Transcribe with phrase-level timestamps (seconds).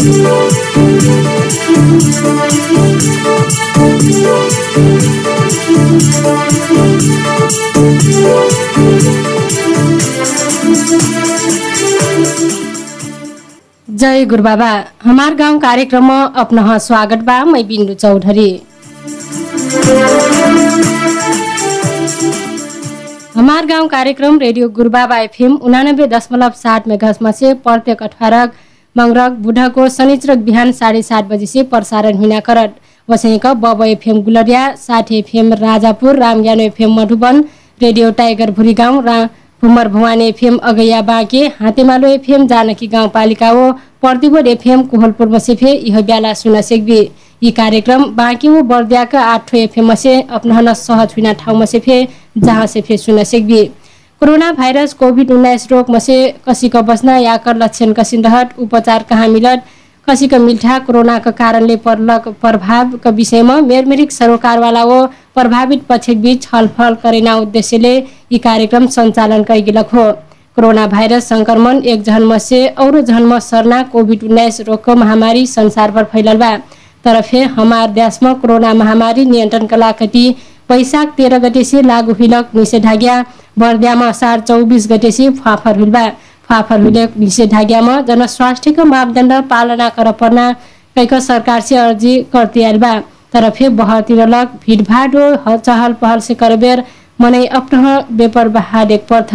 [0.00, 0.08] जय
[14.24, 14.68] गुरु बाबा
[15.02, 18.62] हमार गाउँ कार्यक्रम अपना स्वागत बा मैं बिन्दु चौधरी।
[23.34, 28.50] हमार गाउँ कार्यक्रम रेडियो गुरुबाबा एफएम उनानब्बे दशमलव सात मेघसमा से प्रत्येक अठारह
[28.96, 32.74] मंगरक बुधको शनिचरक बिहान साढे सात बजे से प्रसारण हुना करत।
[33.08, 37.44] वसैक बब एफएम गुलरिया साठ FM Rajapur Ramgyan FM Madhuban
[37.80, 39.22] Radio Tiger भुरी गाउँ रा
[39.62, 46.00] भुमर भुवानी एफएम अगैया बाँके हातेमालो एफएम जानकी गाउँपालिका हो प्रतिबोध एफएम कोहलपुर मसेफे यह
[46.00, 47.00] ब्याला सुन सेक्बी।
[47.42, 52.06] यी कार्यक्रम बाँकी हो बर्दियाका आठ एफएम मसे अपनाहन सहज हुना ठाउँ मसेफे
[52.38, 53.62] जहाँ सेफे सुन सेक्बी।
[54.20, 56.16] कोरोना भाइरस कोभिड उन्नाइस रोग मसे
[56.46, 59.62] कसीको बस्न याकर लक्षण कसिन रहत उपचार कहाँ मिलत
[60.06, 64.98] कसीको मिल्ठा कोरोनाको कारणले पर्लक प्रभावका विषयमा मेरमेरिक सरोकारवाला ओ
[65.34, 67.96] प्रभावित पक्षबीच छलफल करेना उद्देश्यले
[68.32, 70.04] यी कार्यक्रम सञ्चालन कैगिलक हो।
[70.56, 76.36] कोरोना भाइरस संक्रमण एक जहन्म से और जहन्म सर्ना कोभिड उन्नाइस रोगको महामारी संसारभर फैलल
[76.36, 76.56] बा
[77.04, 80.28] तरफे हमार देशमा कोरोना महामारी नियन्त्रणका लागि
[80.70, 83.22] वैशाख तेह्र गते से लागू हिलक निषेधाज्ञा।
[83.58, 86.08] बर्दियामा असार चौबिस गते से फाफर हुलबा
[86.48, 90.50] फाफर हुले निषेधाज्ञामा जनस्वास्थ्यको मापदण्ड पालना कर पर्ना
[90.96, 92.92] कैक सरकार से अर्जी करती आइल बा
[93.32, 95.16] तरफे बहतिर लग भिडभाड
[95.48, 96.82] चहल पहल से करबेर
[97.20, 99.34] मनै अपना बेपर बहा देख पर्थ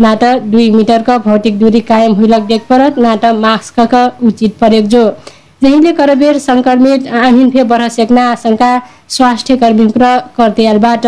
[0.00, 5.02] नाट दुई मिटरका भौतिक दूरी कायम हुइलक देख परत नाट मास्कका उचित परेक जो
[5.62, 8.70] जहिले करबेर संक्रमित आहिन फे बढ सेक्ना आशंका
[9.16, 11.06] स्वास्थ्य कर्मी कर्तेयालबाट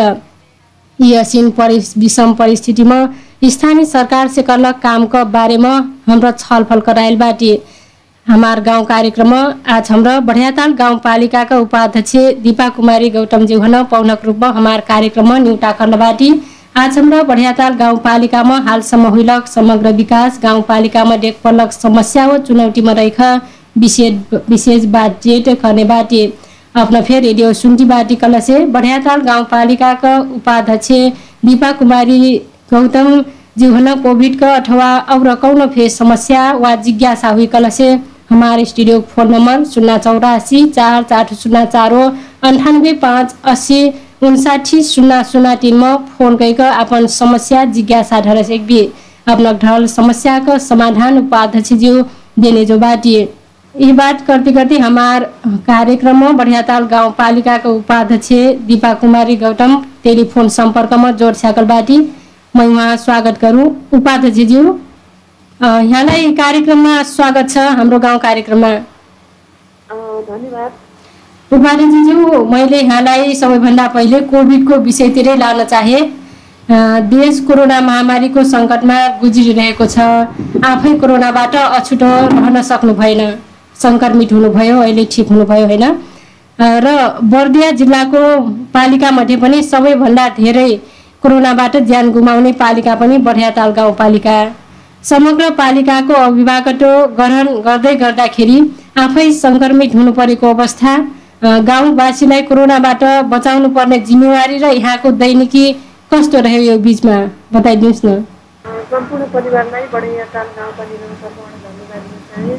[0.98, 3.05] यी असिन परि विषम परिस्थितिमा
[3.50, 5.73] स्थानीय सरकार से करलक कामको बारेमा
[6.09, 7.56] हाम्रो छलफल कराइल बाटी
[8.27, 14.81] हमार गाउँ कार्यक्रम आज हाम्रो बढियाताल गाउँपालिकाका उपाध्यक्ष दिपा कुमारी गौतमजी हुन पौनक रूपमा हमार
[14.89, 16.31] कार्यक्रम न्युटा कर्नबाटी
[16.77, 23.20] आज हाम्रो बढियाताल गाउँपालिकामा हालसम्म हुइलक समग्र विकास गाउँपालिकामा देख पर्लक समस्या व चुनौतीमा रहेख
[23.79, 25.85] विशेष विशेष बातचीत गर्ने
[26.74, 30.89] अपना फेर रेडियो सुन्टी बाटी कलसे। बढियाताल गाउँपालिकाका उपाध्यक्ष
[31.45, 32.36] दिपा कुमारी
[32.73, 33.20] गौतम
[33.58, 37.89] जीवन कोभिडका अथवा और कौन फेस समस्या वा जिज्ञासा हुई कलसे।
[38.30, 42.02] हमारे स्टूडियो फोन नंबर शून्य चौरासी चार चार शून्य चार हो
[42.42, 43.80] अंठानब्बे पाँच अस्सी
[44.23, 48.83] उनसाठी शून्य शून्य तिनमा फोन गएको अपन समस्या जिज्ञासा ढल भी।
[49.27, 52.02] अपना ढल समस्या का समाधान उपाध्यक्ष ज्यू
[52.39, 53.17] देने जो बाटी
[53.74, 55.24] यी बात करते करते हमार
[55.67, 58.29] कार्यक्रम में बढ़ियाताल गाउँपालिका का उपाध्यक्ष
[58.67, 61.96] दीपा कुमारी गौतम टेलिफोन सम्पर्कमा जोड स्याकल बाटी
[62.55, 64.62] म उहाँ स्वागत गरौँ। उपाध्यक्षज्यू
[65.61, 68.68] यहाँलाई कार्यक्रममा स्वागत छ हाम्रो गाउँ कार्यक्रममा।
[70.29, 70.70] धन्यवाद।
[71.51, 76.01] उपाध्यक्षज्यू मैले यहाँलाई सबैभन्दा पहिले कोभिडको विषयतिरै लान चाहे
[77.11, 79.98] देश कोरोना महामारीको सङ्कटमा गुज्रिरहेको छ
[80.64, 83.20] आफै कोरोनाबाट अछुटो रहन सक्नु भएन।
[83.83, 85.85] सङ्क्रमित हुनुभयो अहिले ठिक हुनुभयो होइन?
[86.58, 86.89] र
[87.33, 88.20] बर्दिया जिल्लाको
[88.74, 90.68] पालिकामध्ये पनि सबैभन्दा धेरै
[91.23, 94.36] कोरोनाबाट ज्यान गुमाउने पालिका पनि बढियाताल गाउँपालिका
[95.11, 96.86] समग्र पालिकाको अभिभावकत्व
[97.17, 98.58] ग्रहण गर्दै गर्दाखेरि
[99.05, 100.92] आफै सङ्क्रमित हुनु परेको अवस्था
[101.70, 103.02] गाउँवासीलाई कोरोनाबाट
[103.33, 105.64] बचाउनु पर्ने जिम्मेवारी र यहाँको दैनिकी
[106.12, 107.17] कस्तो रह्यो यो बिचमा?
[107.52, 108.06] बताइदिनुहोस् न।
[108.92, 112.56] सम्पूर्ण परिवारलाई बढैयाताल चाहे।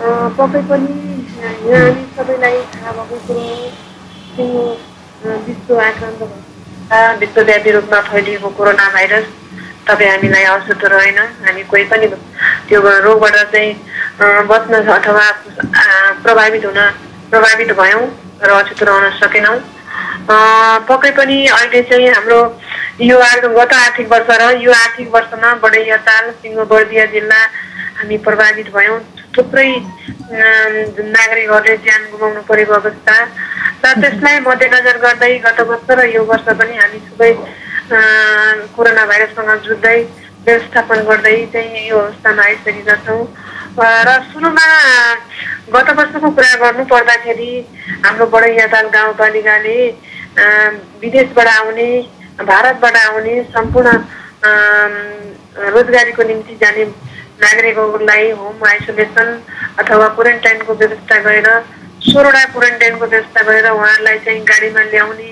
[0.00, 0.92] पक्कै पनि
[1.36, 3.42] यहाँ हामी सबैलाई थाहा भएको कुरो
[4.36, 4.62] सिङ्गो
[5.46, 6.22] विश्व आक्रान्त
[7.20, 9.26] विश्वव्यापी रूपमा फैलिएको कोरोना भाइरस
[9.88, 12.06] तपाईँ हामीलाई अछुतो रहेन। हामी कोही पनि
[12.68, 13.76] त्यो रोगबाट चाहिँ
[14.48, 15.26] बच्न अथवा
[16.24, 16.80] प्रभावित हुन
[17.30, 18.02] प्रभावित भयौँ
[18.40, 19.58] र अछुतो रहन सकेनौँ।
[20.88, 22.40] पक्कै पनि अहिले चाहिँ हाम्रो
[23.04, 23.16] यो
[23.52, 27.40] गत आर्थिक वर्ष र यो आर्थिक वर्षमा बढैयाताल सिङ्गो बर्दिया जिल्ला
[28.00, 29.00] हामी प्रभावित भयौँ।
[29.34, 29.68] थुप्रै
[31.08, 33.16] नागरिकहरूले ज्यान गुमाउनु परेको अवस्था
[33.82, 37.30] र त्यसलाई मध्यनजर गर्दै गत वर्ष र यो वर्ष पनि हामी सबै
[38.74, 39.98] कोरोना भाइरससँग जुझ्दै
[40.42, 43.22] व्यवस्थापन गर्दै चाहिँ यो अवस्थामा आइसकेका छौँ
[44.02, 44.66] र सुरुमा
[45.70, 47.52] गत वर्षको कुरा गर्नु पर्दाखेरि
[48.04, 49.76] हाम्रो बडैयाताल गाउँपालिकाले
[51.02, 51.90] विदेशबाट आउने
[52.42, 53.90] भारतबाट आउने सम्पूर्ण
[55.70, 56.84] रोजगारीको निम्ति जाने
[57.42, 59.28] नागरिकहरूलाई होम आइसोलेसन
[59.78, 61.48] अथवा क्वारेन्टाइनको व्यवस्था गरेर
[62.02, 65.30] सोह्रवटा क्वारेन्टाइनको व्यवस्था गरेर उहाँहरूलाई चाहिँ गाडीमा ल्याउने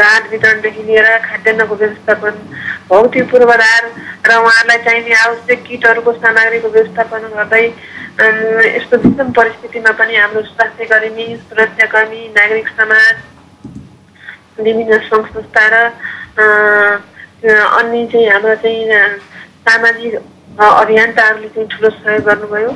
[0.00, 2.34] राहत वितरणदेखि लिएर खाद्यान्नको व्यवस्थापन
[2.88, 3.82] भौतिक पूर्वाधार
[4.26, 7.64] र उहाँहरूलाई चाहिने आवश्यक किटहरूको सामग्रीको व्यवस्थापन गर्दै
[8.68, 13.14] यस्तो विषम परिस्थितिमा पनि हाम्रो स्वास्थ्य कर्मी सुरक्षाकर्मी नागरिक समाज
[14.60, 15.76] विभिन्न सङ्घ संस्था र
[17.42, 19.18] अन्य चाहिँ हाम्रो चाहिँ
[19.62, 20.14] सामाजिक
[20.54, 22.70] अभियन्ताहरूले चाहिँ ठुलो सहयोग गर्नुभयो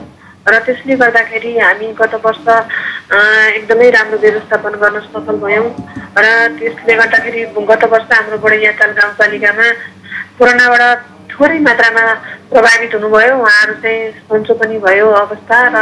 [0.49, 2.45] र त्यसले गर्दाखेरि हामी गत वर्ष
[3.61, 5.69] एकदमै राम्रो व्यवस्थापन गर्न सफल भयौँ
[6.19, 6.27] र
[6.59, 7.41] त्यसले गर्दाखेरि
[7.71, 9.67] गत वर्ष हाम्रो बडैयाताल गाउँपालिकामा
[10.39, 10.83] कोरोनाबाट
[11.31, 12.05] थोरै मात्रामा
[12.51, 15.77] प्रभावित हुनुभयो। उहाँहरू चाहिँ सन्चो पनि भयो अवस्था र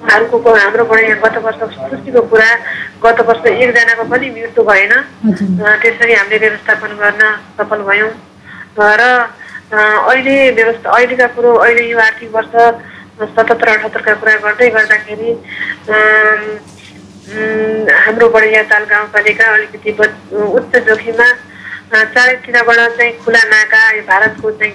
[0.00, 2.50] उहाँहरूको हाम्रो बडैया गत वर्ष खुसीको कुरा
[3.04, 4.92] गत वर्ष एकजनाको पनि मृत्यु भएन।
[5.82, 7.22] त्यसरी हामीले व्यवस्थापन गर्न
[7.56, 8.10] सफल भयौँ।
[8.76, 9.02] र
[9.72, 12.54] अहिले व्यवस्था अहिलेका कुरो अहिले यो आर्थिक वर्ष
[13.20, 15.30] सतहत्तर अठहत्तरका कुरा गर्दै गर्दाखेरि
[18.00, 19.90] हाम्रो बढिया ताल गाउँपालिका अलिकति
[20.50, 21.28] उच्च जोखिममा
[21.92, 24.74] चारैतिरबाट चाहिँ खुला नाका यो भारतको चाहिँ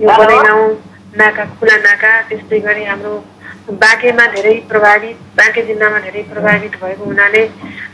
[0.00, 0.70] यो गाउँ
[1.16, 3.14] नाका खुला नाका त्यस्तै गरी हाम्रो
[3.72, 7.42] बाँकेमा धेरै प्रभावित बाँके जिल्लामा धेरै प्रभावित भएको हुनाले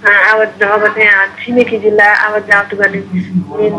[0.04, 3.00] आवाज अब त्यहाँ छिमेकी जिल्ला आवाज जावत गर्ने
[3.50, 3.74] मेन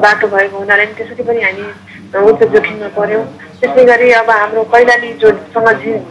[0.00, 1.68] बाटो भएको हुनाले त्यसरी पनि हामी
[2.12, 3.24] उच्च जोखिममा पऱ्यौँ
[3.56, 5.68] त्यसै गरी अब हाम्रो कैलाली जोसँग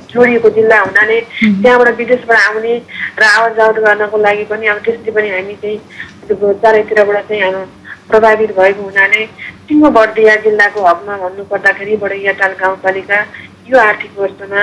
[0.08, 1.20] जोडिएको जिल्ला हुनाले
[1.58, 2.74] त्यहाँबाट विदेशबाट आउने
[3.16, 7.66] र आवाज जावत गर्नको लागि पनि अब त्यसरी पनि हामी चाहिँ चारैतिरबाट चाहिँ हाम्रो
[8.10, 9.26] प्रभावित भएको हुनाले
[9.66, 13.20] सिङ्गो बर्दिया जिल्लाको हकमा भन्नुपर्दाखेरि बडैयाटाल गाउँपालिका
[13.68, 14.62] यो आर्थिक वर्षमा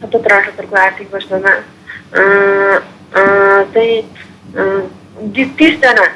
[0.00, 1.52] सतहत्तर अठहत्तरको आर्थिक वर्षमा
[3.68, 4.02] चाहिँ
[5.52, 6.06] तिसजना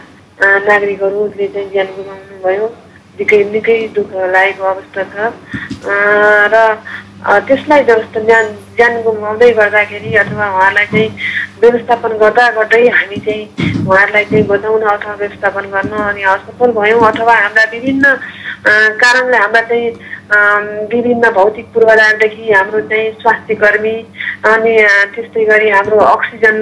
[0.41, 2.67] नागरिकहरूले चाहिँ ज्यान गुमाउनु भयो
[3.19, 5.33] निकै निकै दुःख लागेको अवस्था छ।
[6.53, 6.57] र
[7.25, 8.47] त्यसलाई व्यवस्था ज्यान
[8.77, 11.09] ज्यान गुमाउँदै गर्दाखेरि अथवा उहाँलाई चाहिँ
[11.61, 13.45] व्यवस्थापन गर्दा गर्दै हामी चाहिँ
[13.87, 18.05] उहाँहरूलाई चाहिँ बचाउन अथवा व्यवस्थापन गर्न अनि असफल भयौँ अथवा हाम्रा विभिन्न
[19.01, 19.89] कारणले हाम्रा चाहिँ
[20.33, 23.97] विभिन्न भौतिक पूर्वाधारदेखि हाम्रो चाहिँ स्वास्थ्य कर्मी
[24.49, 24.75] अनि
[25.15, 26.57] त्यस्तै गरी हाम्रो अक्सिजन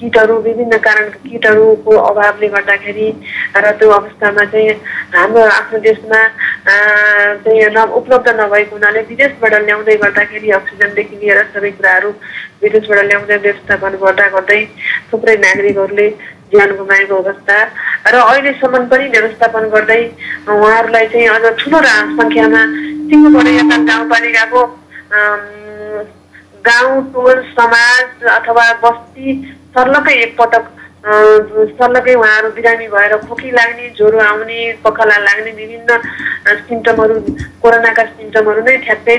[0.00, 3.08] किटहरू विभिन्न कारणका किटहरूको अभावले गर्दाखेरि
[3.56, 4.74] र त्यो अवस्थामा चाहिँ
[5.14, 6.20] हाम्रो आफ्नो देशमा
[7.46, 12.10] चाहिँ उपलब्ध नभएको हुनाले विदेशबाट ल्याउँदै गर्दाखेरि अक्सिजनदेखि लिएर सबै कुराहरू
[12.62, 14.62] विदेशबाट ल्याउँदै व्यवस्थापन गर्दा गर्दै
[15.10, 16.08] थुप्रै नागरिकहरूले
[16.50, 17.56] ज्यान गुमाएको अवस्था।
[18.06, 20.02] र अहिलेसम्म पनि व्यवस्थापन गर्दै
[20.46, 21.80] उहाँहरूलाई चाहिँ अझ ठुलो
[22.18, 22.62] सङ्ख्यामा
[23.08, 23.48] सिङ्गोबाट
[23.90, 24.62] गाउँपालिकाको
[26.68, 29.34] गाउँ टोल समाज अथवा बस्ती
[29.76, 30.64] सर्लकै एकपटक
[31.78, 35.98] सर्लकै उहाँहरू बिरामी भएर खोकी लाग्ने ज्वरो आउने पखला लाग्ने विभिन्न
[36.68, 37.14] सिम्टमहरू
[37.62, 39.16] कोरोनाका सिम्टमहरू नै ठ्याक्कै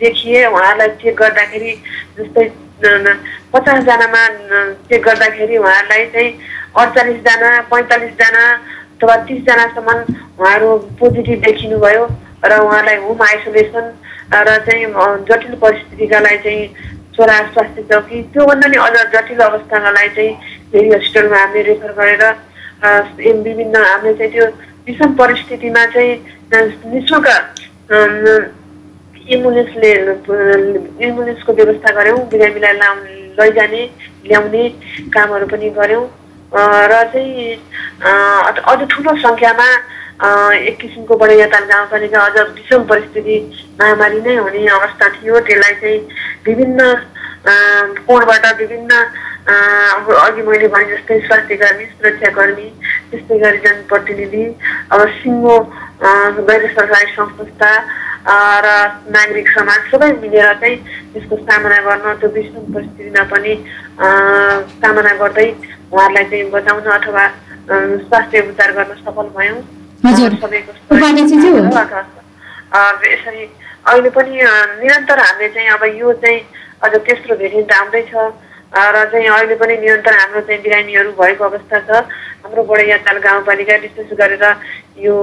[0.00, 1.72] देखिए। उहाँहरूलाई चेक गर्दाखेरि
[2.18, 2.48] जस्तै
[3.52, 4.22] पचासजनामा
[4.88, 6.30] चेक गर्दाखेरि उहाँहरूलाई चाहिँ
[6.80, 8.44] अडचालिसजना पैँतालिसजना
[8.96, 9.88] अथवा तिसजनासम्म
[10.40, 12.04] उहाँहरू पोजिटिभ देखिनुभयो।
[12.44, 13.86] र उहाँलाई होम आइसोलेसन
[14.34, 14.84] र चाहिँ
[15.28, 16.66] जटिल परिस्थितिकालाई चाहिँ
[17.16, 20.32] छोरा स्वास्थ्य चौकी त्योभन्दा नि अझ जटिल अवस्थालाई चाहिँ
[20.72, 22.24] फेरि हस्पिटलमा हामीले रेफर गरेर
[23.40, 24.46] विभिन्न हामीले चाहिँ त्यो
[24.86, 26.14] विषम परिस्थितिमा चाहिँ
[26.92, 27.26] नि शुल्क
[29.34, 29.90] एम्बुलेन्सले
[31.06, 32.94] एम्बुलेन्सको व्यवस्था गऱ्यौँ बिरामीलाई लाउ
[33.38, 33.82] लैजाने
[34.26, 34.62] ल्याउने
[35.14, 36.06] कामहरू पनि गऱ्यौँ।
[36.54, 37.54] र चाहिँ
[38.70, 39.68] अझ ठुलो सङ्ख्यामा
[40.16, 43.36] एक किसिमको बडैयाताल गाउँपालिका अझ विषम परिस्थिति
[43.80, 46.00] महामारी नै हुने अवस्था थियो। त्यसलाई चाहिँ
[46.46, 46.80] विभिन्न
[48.08, 48.92] कोणबाट विभिन्न
[50.16, 52.68] अघि मैले भने जस्तै स्वास्थ्य कर्मी सुरक्षाकर्मी
[53.10, 54.44] त्यस्तै गरी जनप्रतिनिधि
[54.92, 55.58] अब सिङ्गो
[56.48, 57.70] गैर सरकारी संस्था
[58.64, 58.66] र
[59.14, 60.76] नागरिक समाज सबै मिलेर चाहिँ
[61.12, 63.54] त्यसको सामना गर्न त्यो विषम परिस्थितिमा पनि
[64.80, 65.48] सामना गर्दै
[65.92, 67.24] उहाँहरूलाई चाहिँ बचाउन अथवा
[67.70, 69.62] स्वास्थ्य उपचार गर्न सफल भयौँ।
[73.06, 73.42] यसरी
[73.86, 74.34] अहिले पनि
[74.82, 76.40] निरन्तर हामीले चाहिँ अब यो चाहिँ
[76.84, 81.90] अझ तेस्रो भेरिएन्ट आउँदैछ। र चाहिँ अहिले पनि निरन्तर हाम्रो चाहिँ बिरामीहरू भएको अवस्था छ।
[82.44, 84.44] हाम्रो बडैयाताल गाउँपालिका विशेष गरेर
[85.00, 85.14] यो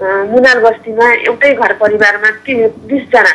[0.00, 2.54] मुनाल बस्तीमा एउटै घर परिवारमा ति
[2.88, 3.32] बिसजना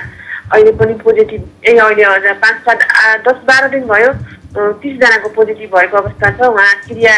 [0.53, 2.79] अहिले पनि पोजिटिभ ए अहिले हजुर पाँच सात
[3.27, 4.11] दस बाह्र दिन भयो
[4.81, 7.13] तिसजनाको पोजिटिभ भएको अवस्था छ। उहाँ क्रिया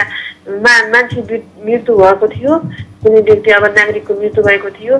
[0.47, 1.21] मा मान्छे
[1.65, 2.57] मृत्यु भएको थियो।
[3.03, 4.95] कुनै व्यक्ति अब नागरिकको मृत्यु भएको थियो।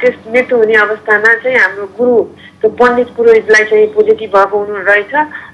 [0.00, 2.16] त्यस मृत्यु हुने अवस्थामा चाहिँ हाम्रो गुरु
[2.62, 5.12] त्यो पण्डित पुरोहितलाई चाहिँ पोजिटिभ भएको हुनु रहेछ।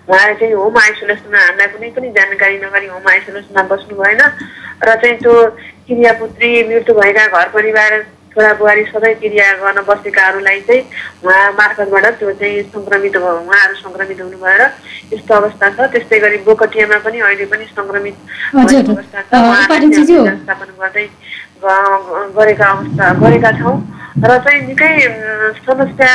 [0.09, 4.21] उहाँले चाहिँ होम आइसोलेसनमा हामीलाई कुनै पनि जानकारी नगरी होम आइसोलेसनमा बस्नु भएन।
[4.85, 5.35] र चाहिँ त्यो
[5.88, 7.93] क्रियापुत्री मृत्यु भएका घर परिवार
[8.38, 10.83] छोरा बुहारी सबै क्रिया गर्न बसेकाहरूलाई चाहिँ
[11.26, 14.62] उहाँ मार्फतबाट त्यो चाहिँ सङ्क्रमित भयो। उहाँहरू सङ्क्रमित हुनु भएर
[15.11, 18.16] यस्तो अवस्था छ। त्यस्तै गरी बोकटियामा पनि अहिले पनि सङ्क्रमित
[18.62, 19.42] अवस्था छ।
[20.23, 21.07] व्यवस्थापन गर्दै
[22.38, 23.76] गरेका अवस्था गरेका छौँ।
[24.23, 24.95] र चाहिँ निकै
[25.66, 26.12] समस्या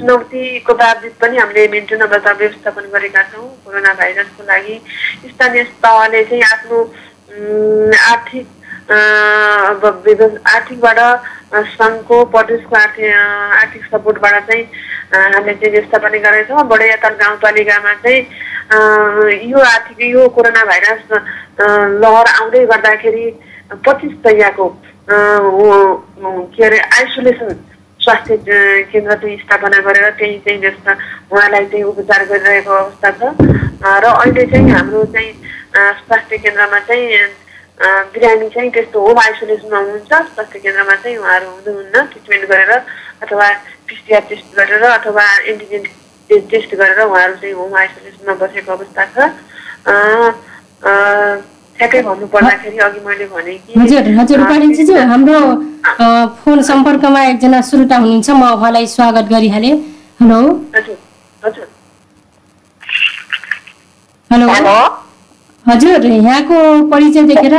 [0.00, 4.76] चुनौतीको बावजुद पनि हामीले मेन्टेन अवस्था व्यवस्थापन गरेका छौँ कोरोना भाइरसको लागि।
[5.36, 6.78] स्थानीय तहले चाहिँ आफ्नो
[8.08, 8.46] आर्थिक
[10.48, 10.98] आर्थिकबाट
[11.48, 13.14] सङ्घको प्रदेशको आर्थिक
[13.60, 14.64] आर्थिक सपोर्टबाट चाहिँ
[15.14, 18.20] हामीले चाहिँ व्यवस्थापन गरेका छौँ बडैयाताल गाउँपालिकामा चाहिँ
[19.48, 21.02] यो आर्थिक यो कोरोना भाइरस
[22.04, 23.24] लहर आउँदै गर्दाखेरि
[23.86, 24.68] पच्चिस तैयाको
[25.08, 27.48] के अरे आइसोलेसन
[28.00, 28.36] स्वास्थ्य
[28.92, 30.92] केन्द्र चाहिँ स्थापना गरेर त्यही चाहिँ जस्ता
[31.32, 33.22] उहाँलाई चाहिँ उपचार गरिरहेको अवस्था छ।
[33.82, 35.32] र अहिले चाहिँ हाम्रो चाहिँ
[36.04, 37.47] स्वास्थ्य केन्द्रमा चाहिँ
[37.78, 42.70] बिरामी चाहिँ त्यस्तो होम आइसोलेसनमा हुनुहुन्छ स्वास्थ्य केन्द्रमा चाहिँ उहाँहरू हुनुहुन्न ट्रिटमेन्ट गरेर
[43.22, 43.46] अथवा
[43.88, 45.82] पिसिआर टेस्ट गरेर अथवा एन्टिजेन
[46.48, 49.30] टेस्ट गरेर उहाँहरू चाहिँ होम आइसोलेसनमा बसेको अवस्था छ
[51.78, 55.40] ठ्याक्कै भन्नु पर्दाखेरि अघि मैले भने कि हजुर हजुर उपाध्यक्षज्यू हाम्रो
[56.42, 59.74] फोन सम्पर्कमा एकजना श्रोता हुनुहुन्छ म उहाँलाई स्वागत गरिहालेँ
[60.20, 60.40] हेलो
[64.30, 65.07] हेलो
[65.68, 66.58] हजुर यहाँको
[66.90, 67.54] परिचय देखेर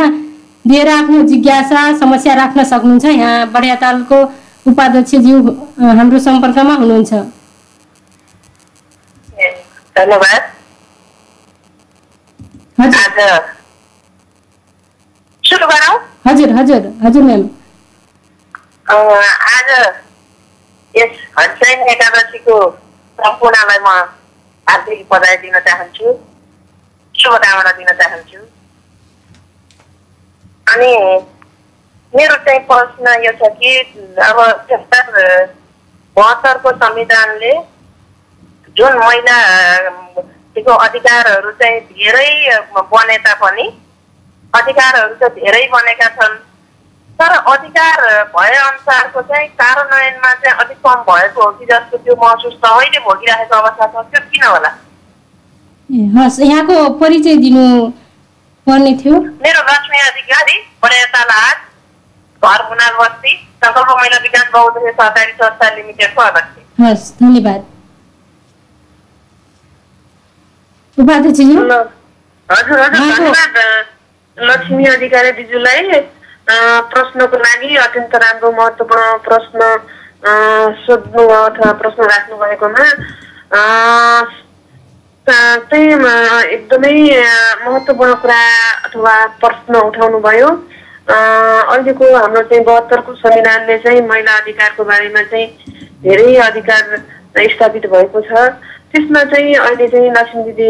[0.68, 4.18] दिएर आफ्नो जिज्ञासा समस्या राख्न सक्नुहुन्छ। यहाँ बडियातालको
[4.70, 5.38] उपाध्यक्षज्यू
[5.98, 7.14] हाम्रो सम्पर्कमा हुनुहुन्छ।
[9.98, 10.42] धन्यवाद।
[12.80, 13.58] हजुर।
[16.28, 17.44] हजुर हजुर हजुर म्याम।
[18.90, 19.70] आज
[20.94, 22.56] यस हन्सैन एकादशीको
[23.20, 23.88] सम्पूर्णलाई म
[24.68, 26.14] हार्दिक बधाई दिन चाहन्छु।
[27.20, 28.40] शुभकामना दिन चाहन्छु।
[30.74, 30.92] अनि
[32.14, 33.72] मेरो चाहिँ प्रश्न यो छ कि
[34.28, 34.38] अब
[36.16, 37.54] बहत्तरको संविधानले
[38.78, 42.30] जुन महिलाको अधिकारहरू चाहिँ धेरै
[42.74, 43.66] बने तापनि
[44.54, 46.36] अधिकारहरू त धेरै बनेका छन्
[47.20, 47.98] तर अधिकार
[48.36, 53.00] भए अनुसारको चाहिँ कार्यान्वयनमा चाहिँ अलिक कम भएको हो कि जस्तो त्यो महसुस त अहिले
[53.08, 54.72] भोगिरहेको अवस्था छ त्यो किन होला?
[55.90, 57.66] हस् यहाँको परिचय दिनु
[58.68, 59.20] पर्ने थियो?
[59.20, 61.40] मेरो लक्ष्मी अधिकारी बडाताला
[62.42, 63.32] घर मुनाल बस्ती
[63.64, 67.66] सङ्कल्प महिला विकास बहुद्देश्य सहकारी संस्था लिमिटेडको अध्यक्ष। हस् धन्यवाद।
[70.98, 71.62] उपाध्यक्षज्यू
[72.50, 73.58] हजुर हजुर धन्यवाद
[74.38, 76.00] लक्ष्मी अधिकारी दिजुलाई।
[76.94, 79.60] प्रश्नको लागि अत्यन्त राम्रो महत्त्वपूर्ण प्रश्न
[80.86, 82.86] सोध्नु अथवा प्रश्न राख्नु भएकोमा
[85.30, 85.94] चाहिँ
[86.54, 86.94] एकदमै
[87.66, 88.42] महत्त्वपूर्ण कुरा
[88.86, 90.50] अथवा प्रश्न उठाउनु भयो।
[91.10, 95.48] अहिलेको हाम्रो चाहिँ बहत्तरको संविधानले चाहिँ महिला अधिकारको बारेमा चाहिँ
[96.04, 96.84] धेरै अधिकार
[97.54, 98.32] स्थापित भएको छ।
[98.92, 100.70] त्यसमा चाहिँ अहिले चाहिँ लक्ष्मी दिदी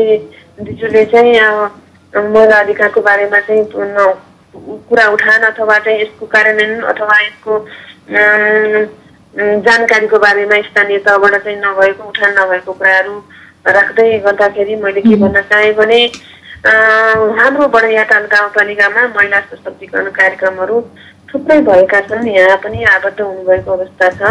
[0.63, 1.34] दिजुले चाहिँ
[2.13, 3.63] महिला अधिकारको बारेमा चाहिँ
[4.89, 7.54] कुरा उठान अथवा चाहिँ यसको कार्यान्वयन अथवा यसको
[9.68, 13.16] जानकारीको बारेमा स्थानीय तहबाट चाहिँ नभएको उठान नभएको कुराहरू
[13.66, 16.00] राख्दै गर्दाखेरि मैले के भन्न चाहेँ भने
[17.39, 20.82] हाम्रो बडैयाटाल गाउँपालिकामा महिला सशक्तिकरण कार्यक्रमहरू
[21.30, 24.22] थुप्रै भएका छन्। यहाँ पनि आबद्ध हुनुभएको अवस्था छ।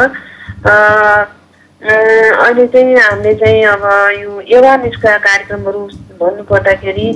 [1.81, 3.85] अहिले चाहिँ हामीले चाहिँ अब
[4.19, 5.83] यो एवारनेसका कार्यक्रमहरू
[6.21, 7.09] भन्नुपर्दाखेरि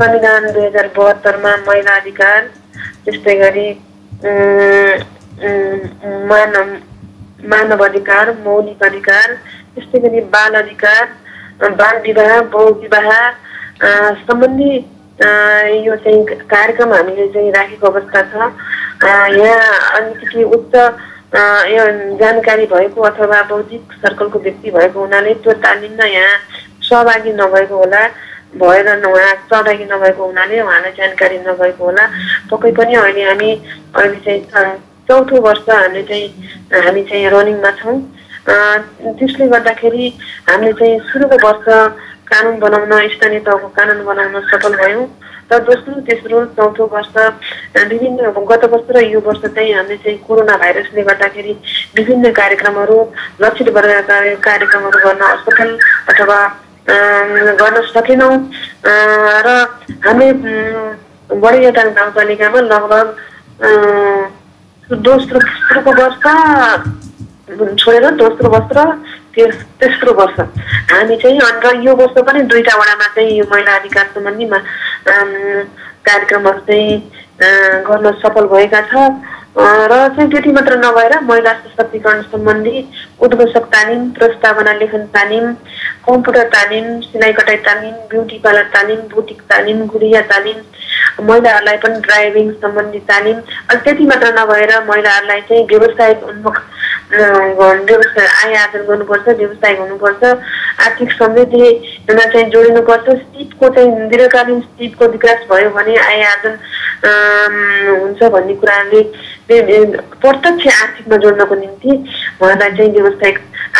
[0.00, 2.40] संविधान दुई हजार बहत्तरमा महिला अधिकार
[3.04, 3.68] त्यस्तै गरी
[6.30, 6.68] मानव
[7.52, 9.34] मानव अधिकार मौलिक अधिकार
[9.74, 11.04] त्यस्तै गरी बाल अधिकार
[11.62, 13.08] बाल विवाह बहु विवाह
[14.26, 14.72] सम्बन्धी
[15.86, 18.34] यो चाहिँ कार्यक्रम हामीले चाहिँ राखेको अवस्था छ।
[19.38, 20.74] यहाँ अलिकति उच्च
[21.70, 21.84] यो
[22.18, 26.38] जानकारी भएको अथवा बौद्धिक सर्कलको व्यक्ति भएको हुनाले त्यो तालिममा यहाँ
[26.82, 28.02] सहभागी नभएको होला।
[28.58, 32.04] भएर उहाँ सहभागी नभएको हुनाले उहाँलाई जानकारी नभएको होला।
[32.50, 33.50] पक्कै पनि अहिले हामी
[33.94, 34.76] अहिले चाहिँ
[35.08, 36.28] चौथो वर्ष हामीले चाहिँ
[36.84, 37.98] हामी चाहिँ रनिङमा छौँ।
[38.46, 40.06] त्यसले गर्दाखेरि
[40.48, 41.66] हामीले चाहिँ सुरुको वर्ष
[42.24, 45.06] कानुन बनाउन स्थानीय तहको कानुन बनाउन सफल भयौँ
[45.44, 47.16] र दोस्रो तेस्रो चौथो वर्ष
[47.84, 51.52] विभिन्न गत वर्ष र यो वर्ष चाहिँ हामीले चाहिँ कोरोना भाइरसले गर्दाखेरि
[51.96, 52.98] विभिन्न कार्यक्रमहरू
[53.40, 55.76] लक्षित वर्गका कार्यक्रमहरू गर्न असफल
[56.08, 56.38] अथवा
[57.56, 58.34] गर्न सकेनौँ
[59.40, 59.48] र
[60.04, 60.28] हामी
[61.34, 63.06] बढीवटा गाउँपालिकामा लगभग
[65.02, 66.24] दोस्रो तेस्रोको वर्ष
[67.44, 68.84] छोडेर दोस्रो वर्ष र
[69.34, 70.38] त्यस तेस्रो वर्ष।
[70.92, 74.58] हामी चाहिँ अन्त यो वर्ष पनि दुईवटा वडामा चाहिँ यो महिला अधिकार सम्बन्धीमा
[76.08, 76.90] कार्यक्रमहरू चाहिँ
[77.84, 78.94] गर्न सफल भएका छ
[79.92, 82.76] र चाहिँ त्यति मात्र नभएर महिला सशक्तिकरण सम्बन्धी
[83.24, 85.52] उद्घोषक तालिम प्रस्तावना लेखन तालिम
[86.06, 90.58] कम्प्युटर तालिम सिलाइ कटाइ तालिम ब्युटी पार्लर तालिम बुटिक तालिम गुडिया तालिम
[91.22, 96.62] महिलाहरूलाई पनि ड्राइभिङ सम्बन्धी तालिम अनि त्यति मात्र नभएर महिलाहरूलाई चाहिँ व्यवसाय उन्मुख
[97.12, 100.24] व्यवसाय आय आर्जन गर्नुपर्छ व्यवसाय हुनुपर्छ
[100.84, 106.58] आर्थिक समृद्धिमा चाहिँ जोडिनुपर्छ सिपको चाहिँ दीर्घकालीन सिपको विकास भयो भने आय आर्जन
[107.04, 109.02] हुन्छ भन्ने कुराले
[109.48, 111.90] प्रत्यक्ष आर्थिकमा जोड्नको निम्ति
[112.40, 113.34] उहाँलाई चाहिँ व्यवसाय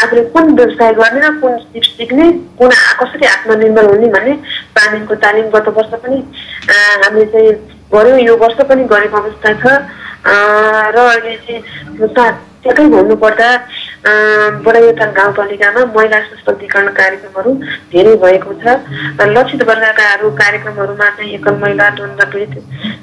[0.05, 4.35] आफूले कुन व्यवसाय गर्ने र कुन सिप सिक्ने कुन कसरी आत्मनिर्भर हुने भन्ने
[4.79, 6.19] तालिमको तालिम गत वर्ष पनि
[7.05, 7.53] हामीले चाहिँ
[7.95, 9.65] गऱ्यौँ यो वर्ष पनि गरेको अवस्था छ।
[10.25, 11.63] र अहिले चाहिँ
[12.65, 13.49] ठ्याक्कै भन्नुपर्दा
[14.65, 17.53] बडाइयोथान गाउँपालिकामा महिला सशक्तिकरण कार्यक्रमहरू
[17.93, 18.65] धेरै भएको छ।
[19.37, 20.07] लक्षित वर्गका
[20.41, 21.89] कार्यक्रमहरूमा चाहिँ एकल महिला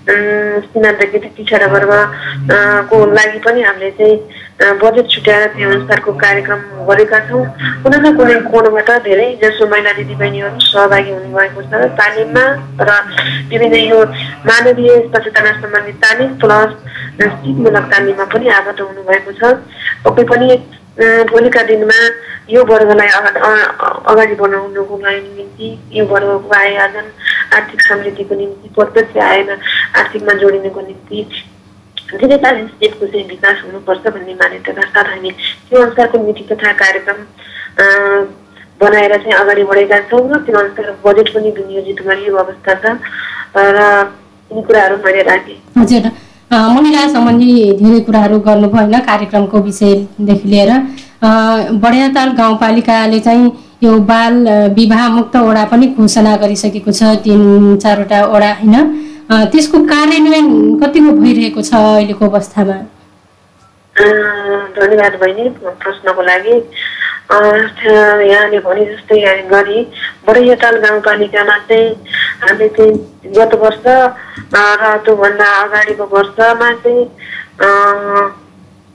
[0.08, 4.18] द्वन्द पीडित सीमान्तकृत पिछडा वर्गको लागि पनि हामीले चाहिँ
[4.82, 7.44] बजेट छुट्याएर त्यो अनुसारको कार्यक्रम गरेका छौँ
[7.84, 12.46] कुनै न कुनै कोणबाट धेरै जसो महिला दिदीबहिनीहरू सहभागी हुनुभएको छ तालिममा
[12.82, 12.90] र
[13.52, 14.00] विभिन्न यो
[14.50, 16.72] मानवीय सचेतना सम्बन्धी तालिम प्लस
[17.22, 19.54] सिपमूलक तालिममा पनि आबद्ध हुनुभएको छ।
[20.06, 20.48] पक्कै पनि
[21.00, 22.00] भोलिका दिनमा
[22.50, 29.56] यो वर्गलाई अगाडि बढाउनुको निम्ति यो वर्गको आय आर्थिक समृद्धिको निम्ति प्रत्यक्ष आयमा
[30.00, 31.26] आर्थिकमा जोडिनुको निम्ति
[32.12, 35.32] दीर्घकालीन स्टेटको चाहिँ विकास हुनुपर्छ भन्ने मान्यताका साथ हामी
[35.70, 37.20] त्यो अनुसारको नीति तथा कार्यक्रम
[38.82, 42.86] बनाएर चाहिँ अगाडि बढेका छौँ र त्यो अनुसार बजेट पनि विनियोजित गरिएको अवस्था छ
[43.56, 43.80] र
[44.52, 45.58] यी कुराहरू मैले राखेँ।
[46.52, 50.72] महिला सम्बन्धी धेरै कुराहरू गर्नुभयो होइन कार्यक्रमको विषयदेखि लिएर।
[51.84, 53.52] बडियाताल गाउँपालिकाले चाहिँ
[53.84, 54.34] यो बाल
[54.76, 58.76] विवाह मुक्त ओडा पनि घोषणा गरिसकेको छ तिन चारवटा ओडा होइन?
[59.52, 60.48] त्यसको कार्यान्वयन
[60.80, 62.78] कतिको भइरहेको छ अहिलेको अवस्थामा?
[64.76, 66.60] धन्यवाद बहिनी प्रश्नको लागि।
[67.30, 69.20] यहाँले भने जस्तै
[69.52, 69.80] गरी
[70.28, 71.90] बडैयाताल गाउँपालिकामा चाहिँ
[72.42, 77.06] हामीले चाहिँ गत वर्ष र त्योभन्दा अगाडिको वर्षमा चाहिँ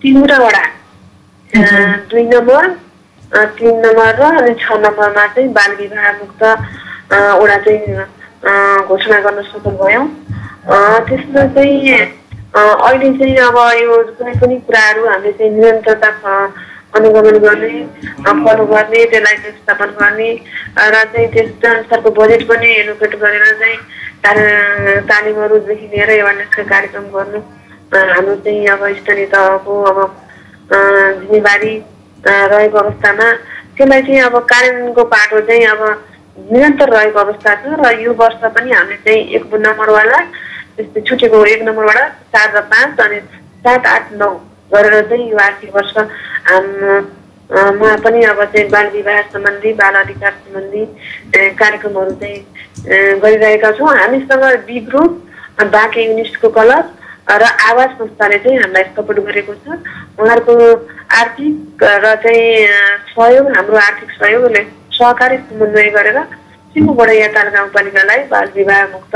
[0.02, 0.64] तिनवटा वडा
[2.10, 2.68] दुई नम्बर
[3.56, 6.42] तिन नम्बर र अनि छ नम्बरमा चाहिँ बाल विवाह मुक्त
[7.40, 7.80] वडा चाहिँ
[8.86, 10.06] घोषणा गर्न सफल भयौँ।
[11.08, 11.98] त्यसमा चाहिँ
[12.56, 16.10] अहिले चाहिँ अब यो कुनै पनि कुराहरू हामीले चाहिँ निरन्तरता
[16.96, 17.74] अनुगमन गर्ने
[18.44, 20.30] फलो गर्ने त्यसलाई स्थापन गर्ने
[20.92, 23.78] र चाहिँ त्यस अनुसारको बजेट पनि एलोकेट गरेर चाहिँ
[25.10, 27.40] तालिमहरूदेखि लिएर एवारनेसका कार्यक्रम गर्नु।
[27.92, 29.98] हाम्रो चाहिँ अब स्थानीय तहको अब
[31.20, 31.74] जिम्मेवारी
[32.26, 33.28] रहेको अवस्थामा
[33.76, 35.82] त्यसलाई चाहिँ अब कार्यान्वयनको पाटो चाहिँ अब
[36.52, 40.18] निरन्तर रहेको अवस्था छ र यो वर्ष पनि हामीले चाहिँ एक नम्बरवाला
[40.76, 43.20] त्यस्तै छुटेको एक नम्बरबाट चार र पाँच अनि
[43.64, 44.30] सात आठ नौ
[44.74, 45.94] गरेर चाहिँ यो आर्थिक वर्ष
[47.78, 50.84] मा पनि अब चाहिँ बाल विवाह सम्बन्धी बाल अधिकार सम्बन्धी
[51.54, 55.12] कार्यक्रमहरू चाहिँ गरिरहेका छौँ। हामीसँग बी ग्रुप
[55.72, 56.86] बाँके युनिस्टको क्लब
[57.30, 59.78] र आवास संस्थाले चाहिँ हामीलाई सपोर्ट गरेको छ।
[60.18, 60.54] उहाँहरूको
[61.20, 62.50] आर्थिक र चाहिँ
[63.14, 64.62] सहयोग हाम्रो आर्थिक सहयोगले
[64.98, 66.18] सहकारी समन्वय गरेर
[66.74, 69.14] सिङ्गोबाट याताल गाउँपालिकालाई बाल विवाह मुक्त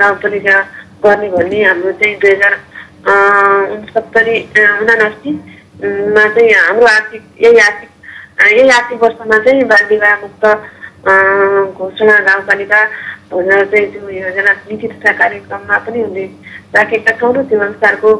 [0.00, 0.56] गाउँपालिका
[1.04, 2.54] गर्ने भन्ने हाम्रो चाहिँ दुई हजार
[3.00, 4.36] उनसत्तरी
[4.82, 7.88] उनासीमा चाहिँ हाम्रो आर्थिक यही आर्थिक
[8.48, 10.44] यही आर्थिक वर्षमा चाहिँ बाल विवाह मुक्त
[11.00, 12.84] घोषणा गाउँपालिका
[13.32, 16.24] भनेर चाहिँ त्यो योजना नीति तथा कार्यक्रममा पनि हामीले
[16.76, 18.10] राखेका छौँ र त्यो अनुसारको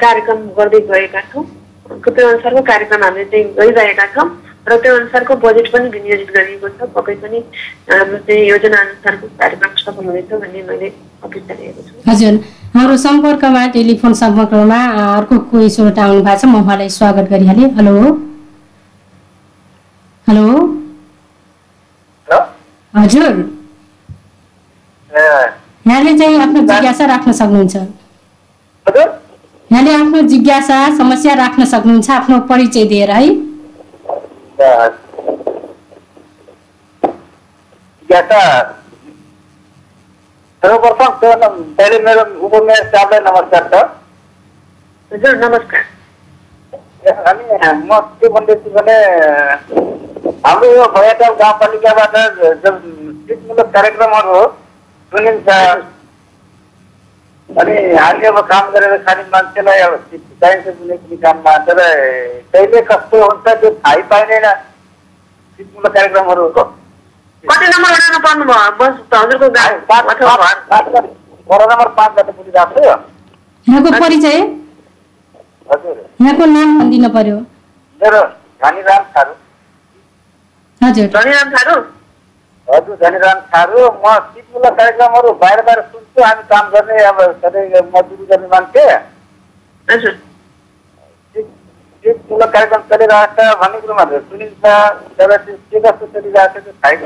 [0.00, 1.44] कार्यक्रम गर्दै गएका छौँ
[2.00, 4.28] त्यो अनुसारको कार्यक्रम हामीले चाहिँ गरिरहेका छौँ
[4.68, 7.38] र त्यो अनुसारको बजेट पनि विनियोजित गरिएको छ। पक्कै पनि
[7.90, 10.88] हाम्रो चाहिँ योजना अनुसारको कार्यक्रम सफल हुनेछ भन्ने मैले
[11.24, 12.34] अपेक्षा लिएको छु। हजुर
[12.76, 14.80] हाम्रो सम्पर्कमा टेलिफोन सम्पर्कमा
[15.16, 17.94] अर्को कोही श्रोता आउनु भएको छ म उहाँलाई स्वागत गरिहालेँ। हेलो।
[20.28, 20.46] हेलो।
[22.94, 23.34] हजुर।
[25.10, 27.76] यहाँले चाहिँ आफ्नो जिज्ञासा राख्न सक्नुहुन्छ।
[29.70, 33.28] यहाँले आफ्नो जिज्ञासा समस्या राख्न सक्नुहुन्छ आफ्नो परिचय दिएर है?
[38.00, 38.40] जिज्ञासा
[40.62, 41.12] सर्वप्रथम
[41.78, 42.24] पहिले मेरो
[43.20, 43.74] नमस्कार छ
[45.10, 45.82] हजुर नमस्कार
[47.30, 47.44] अनि
[47.86, 48.96] म के भन्दैछु भने
[50.44, 52.14] हाम्रो यो भयाटाल गाउँपालिकाबाट
[52.64, 52.76] जुन
[53.28, 54.40] सिपमूलक कार्यक्रमहरू
[55.12, 55.48] सुनिन्छ
[57.50, 59.94] अनि हामीले अब काम गरेर खाने मान्छेलाई अब
[60.40, 61.78] चाहिन्छ कुनै पनि काममा तर
[62.52, 64.46] कहिले कस्तो हुन्छ त्यो थाहै पाइँदैन
[65.58, 66.48] सिपमूलक कार्यक्रमहरू
[67.44, 69.48] कति नम्बर पर्नुभयो बस हजुरको
[71.48, 72.94] वडा नम्बर पाँचबाट पुगिरहेको थियो
[73.66, 74.38] यहाँको परिचय
[75.66, 77.38] हजुर यहाँको नाम भनिदिनु पर्यो
[78.00, 78.20] मेरो
[78.62, 79.34] धनीराम थारू
[80.80, 81.80] हजुर धनीराम थारू
[82.70, 88.24] हजुर धनीराम थारू म सिपमूलक कार्यक्रमहरू बाहिर बाहिर सुन्छु। हामी काम गर्ने अब सधैँ मजदुरी
[88.30, 88.84] गर्ने मान्छे
[92.04, 94.64] सिपमूलक कार्यक्रम चलिरहेको छ भन्ने कुरोमा सुनिन्छ।
[95.18, 96.96] तर त्यो के कस्तो चलिरहेको छ त्यो थाहै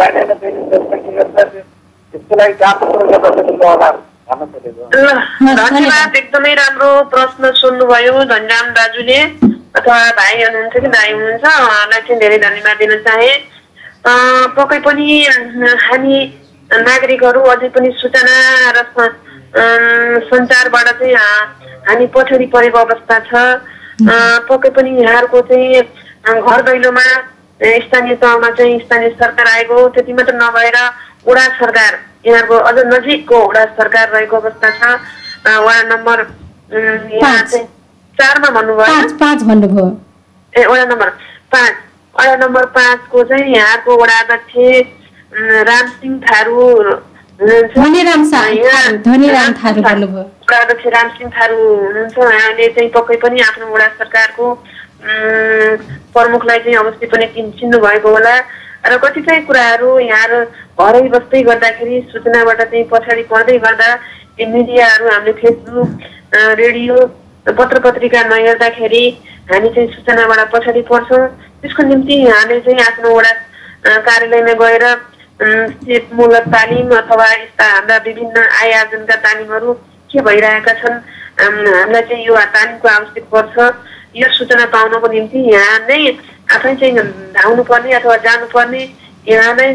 [1.50, 1.64] त्यो-
[2.12, 3.28] त्यसको लागि काम खोजेको।
[4.94, 5.08] ल
[5.56, 9.18] धन्यवाद। एकदमै राम्रो प्रश्न सोध्नुभयो धनराम दाजुले।
[9.76, 13.32] अथवा भाइ हुनुहुन्छ कि दाई हुनुहुन्छ उहाँलाई चाहिँ धेरै धन्यवाद दिन चाहे।
[14.06, 15.08] पक्कै पनि
[15.82, 16.16] हामी
[16.70, 18.36] नागरिकहरू अझै पनि सूचना
[18.76, 18.82] र
[20.28, 21.14] सञ्चारबाट चाहिँ
[21.88, 23.32] हामी पछाडि परेको अवस्था छ।
[24.48, 25.82] पक्कै पनि यहाँहरूको चाहिँ
[26.40, 27.06] घर दैलोमा
[27.84, 30.76] स्थानीय तहमा चाहिँ स्थानीय सरकार आएको त्यति मात्र नभएर
[31.28, 31.92] वडा सरकार
[32.26, 34.82] यहाँको अझ नजिकको वडा सरकार रहेको अवस्था छ।
[35.46, 36.18] वडा नम्बर
[37.14, 37.66] यहाँ। चाहिँ
[38.18, 39.86] चारमा भन्नुभयो।
[40.52, 41.08] ए वडा नम्बर
[41.52, 41.74] पाँच।
[42.14, 44.54] वडा नम्बर पाँचको चाहिँ यहाँको वडा अध्यक्ष
[45.66, 46.60] रामसिंह थारू
[50.54, 54.46] अध्यक्ष रामसिंह थारू हुनुहुन्छ उहाँले चाहिँ पक्कै पनि आफ्नो वडा सरकारको
[56.14, 58.34] प्रमुखलाई चाहिँ अवश्य पनि चिन् चिन्नु भएको होला
[58.86, 60.44] र कतिपय कुराहरू यहाँ
[60.76, 63.90] घरै बस्दै गर्दाखेरि सूचनाबाट चाहिँ पछाडि पर्दै गर्दा
[64.46, 65.88] मिडियाहरू हामीले फेसबुक
[66.62, 66.96] रेडियो
[67.52, 69.04] पत्र पत्रिका नहेर्दाखेरि
[69.50, 71.26] हामी चाहिँ सूचनाबाट पछाडि पर्छौँ।
[71.60, 73.32] त्यसको निम्ति यहाँले चाहिँ आफ्नो वडा
[74.06, 79.72] कार्यालयमा गएर अँ, सिपमूलक तालिम अथवा यस्ता हाम्रा विभिन्न आय आर्जनका तालिमहरू
[80.10, 80.96] के भइरहेका छन्
[81.42, 83.56] हामीलाई चाहिँ यो तालिमको आवश्यक पर्छ।
[84.14, 85.98] यो सूचना पाउनको निम्ति यहाँ नै
[86.54, 87.02] आफै चाहिँ
[87.34, 88.82] धाउनु पर्ने अथवा जानुपर्ने
[89.26, 89.68] यहाँ नै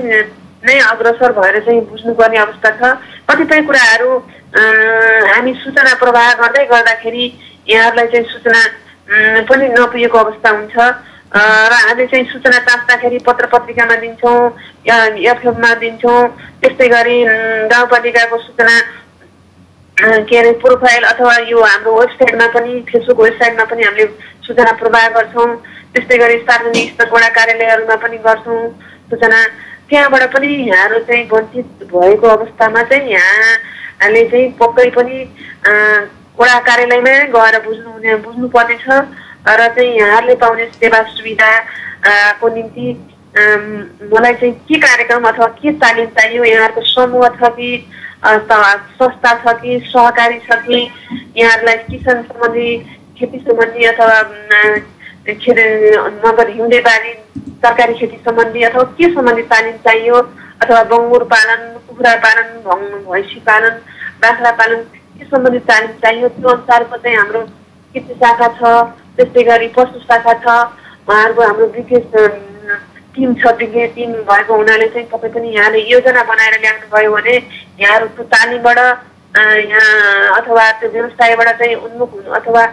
[0.64, 2.82] नै अग्रसर भएर चाहिँ बुझ्नुपर्ने अवस्था छ।
[3.28, 4.12] कतिपय कुराहरू
[4.56, 7.26] हामी सूचना प्रवाह गर्दै गर्दाखेरि
[7.68, 8.62] यहाँहरूलाई चाहिँ सूचना
[9.10, 10.78] पनि नपुगेको अवस्था हुन्छ।
[11.30, 14.40] र हामीले चाहिँ सूचना तास्दाखेरि पत्र पत्रिकामा दिन्छौँ
[14.86, 16.22] एफएममा दिन्छौँ।
[16.62, 17.18] त्यस्तै गरी
[17.70, 18.76] गाउँपालिकाको सूचना
[20.26, 24.06] के अरे प्रोफाइल अथवा यो हाम्रो वेबसाइटमा पनि फेसबुक वेबसाइटमा पनि हामीले
[24.48, 25.50] सूचना प्रवाह गर्छौँ।
[25.94, 28.62] त्यस्तै गरी सार्वजनिक स्तर वडा कार्यालयहरूमा पनि गर्छौँ
[29.10, 29.40] सूचना।
[29.90, 35.18] त्यहाँबाट पनि यहाँहरू चाहिँ वञ्चित भएको अवस्थामा चाहिँ यहाँले चाहिँ पक्कै पनि
[36.40, 38.86] वडा कार्यालयमै गएर बुझ्नु हुने बुझ्नुपर्नेछ
[39.50, 41.50] र चाहिँ यहाँहरूले पाउने सेवा सुविधा
[42.40, 42.88] को निम्ति
[43.32, 47.70] मलाई चाहिँ के कार्यक्रम अथवा के तालिम चाहियो यहाँहरूको समूह छ कि
[48.22, 50.80] संस्था छ कि सहकारी छ कि
[51.38, 52.70] यहाँहरूलाई किसान सम्बन्धी
[53.20, 54.22] खेती सम्बन्धी अथवा
[55.36, 55.60] खेत
[56.20, 57.14] नगर हिउँदे बारी
[57.64, 60.22] तरकारी खेती सम्बन्धी अथवा के सम्बन्धी तालिम चाहियो
[60.62, 62.48] अथवा बङ्गुर पालन कुखुरा पालन
[63.06, 63.80] भैँसी पालन
[64.24, 64.84] बाख्रा पालन
[65.20, 67.42] के सम्बन्धी तालिम चाहियो त्यो अनुसारको चाहिँ हाम्रो
[67.96, 68.72] कृषि शाखा छ
[69.18, 70.48] त्यस्तै गरी पशु शाखा छ
[71.08, 72.00] उहाँहरूको हाम्रो विज्ञ
[73.16, 77.36] टिम छ विज्ञ टिम भएको हुनाले चाहिँ तपाईँ पनि यहाँले योजना बनाएर ल्याउनु भयो भने
[77.80, 78.80] यहाँहरू त्यो तालिमबाट
[79.66, 79.88] यहाँ
[80.38, 82.64] अथवा त्यो व्यवसायबाट चाहिँ उन्मुख हुनु अथवा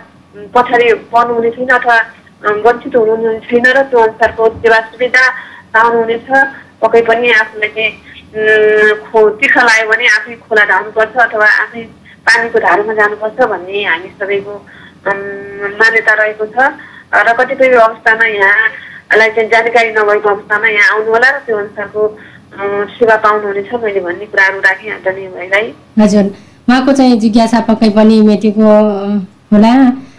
[0.54, 1.98] पछाडि पर्नुहुने छैन अथवा
[2.64, 5.24] वञ्चित हुनुहुने छैन र त्यो अनुसारको सेवा सुविधा
[5.74, 6.28] पाउनुहुनेछ
[6.82, 7.92] पक्कै पनि आफूलाई चाहिँ
[8.36, 11.82] उम्, खो तिखा लाग्यो भने आफै खोला धाउनुपर्छ अथवा आफै
[12.26, 14.54] पानीको धारोमा जानुपर्छ भन्ने हामी सबैको
[15.80, 16.56] मान्यता रहेको छ।
[17.26, 22.02] र कतिपय अवस्थामा यहाँलाई चाहिँ जानकारी नभएको अवस्थामा यहाँ आउनु होला र त्यो अनुसारको
[22.96, 25.66] सेवा पाउनुहुनेछ मैले भन्ने कुराहरू राखेँ आदरणीय भाइलाई।
[26.00, 26.24] हजुर।
[26.68, 28.66] उहाँको चाहिँ जिज्ञासा पक्कै पनि मेटेको
[29.52, 29.72] होला।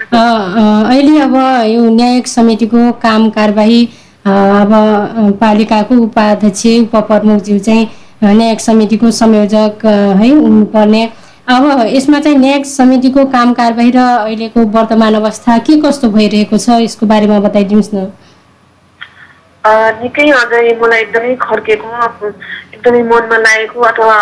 [0.07, 1.35] अहिले अब
[1.67, 3.79] यो न्यायिक समितिको काम कारबाही
[4.25, 4.71] अब
[5.41, 7.83] पालिकाको उपाध्यक्ष उपप्रमुखज्यू चाहिँ
[8.23, 9.85] न्यायिक समितिको संयोजक
[10.21, 11.03] है हुनुपर्ने।
[11.47, 16.79] अब यसमा चाहिँ न्यायिक समितिको काम कारबाही र अहिलेको वर्तमान अवस्था के कस्तो भइरहेको छ
[16.83, 18.11] यसको बारेमा बताइदिनुहोस् न।
[20.03, 21.87] निकै अझै मलाई एकदमै खर्केको
[22.27, 24.17] एकदमै मनमा लागेको अथवा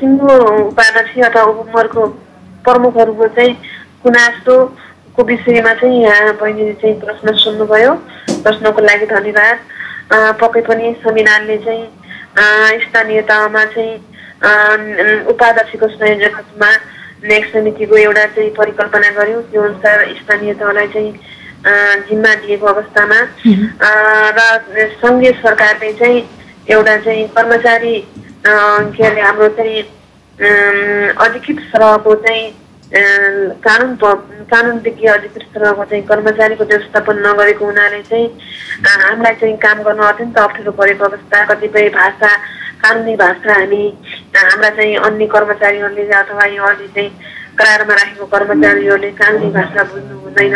[0.00, 0.32] सिङ्गो
[0.72, 2.06] उपाध्यक्ष अथवा उपमरको
[2.64, 3.52] प्रमुखहरूको चाहिँ
[4.08, 7.92] गुनासोको विषयमा चाहिँ यहाँ बहिनीले चाहिँ प्रश्न सुन्नुभयो।
[8.42, 9.56] प्रश्नको लागि धन्यवाद।
[10.40, 11.84] पक्कै पनि संविधानले चाहिँ
[12.88, 13.96] स्थानीय तहमा चाहिँ
[14.38, 16.70] उपाध्यक्षको संयोजकमा
[17.24, 21.12] न्यायिक समितिको एउटा चाहिँ परिकल्पना गर्यो। त्यो अनुसार स्थानीय तहलाई चाहिँ
[22.08, 23.18] जिम्मा दिएको अवस्थामा।
[24.38, 24.40] र
[25.02, 26.20] सङ्घीय सरकारले चाहिँ
[26.70, 27.96] एउटा चाहिँ कर्मचारी
[28.46, 29.82] के अरे हाम्रो चाहिँ
[31.18, 32.44] अधिकृत सरहको चाहिँ
[33.66, 33.90] कानुन
[34.52, 38.28] कानुनदेखि अधिकृत सरहको चाहिँ कर्मचारीको व्यवस्थापन नगरेको हुनाले चाहिँ
[38.86, 42.30] हामीलाई चाहिँ काम गर्न अत्यन्त अप्ठ्यारो परेको अवस्था। कतिपय भाषा
[42.82, 43.82] कानुनी भाषा हामी
[44.36, 47.10] हाम्रा चाहिँ अन्य कर्मचारीहरूले अथवा यो अघि चाहिँ
[47.58, 50.54] करारमा राखेको कर्मचारीहरूले कानुनी भाषा बुझ्नु हुँदैन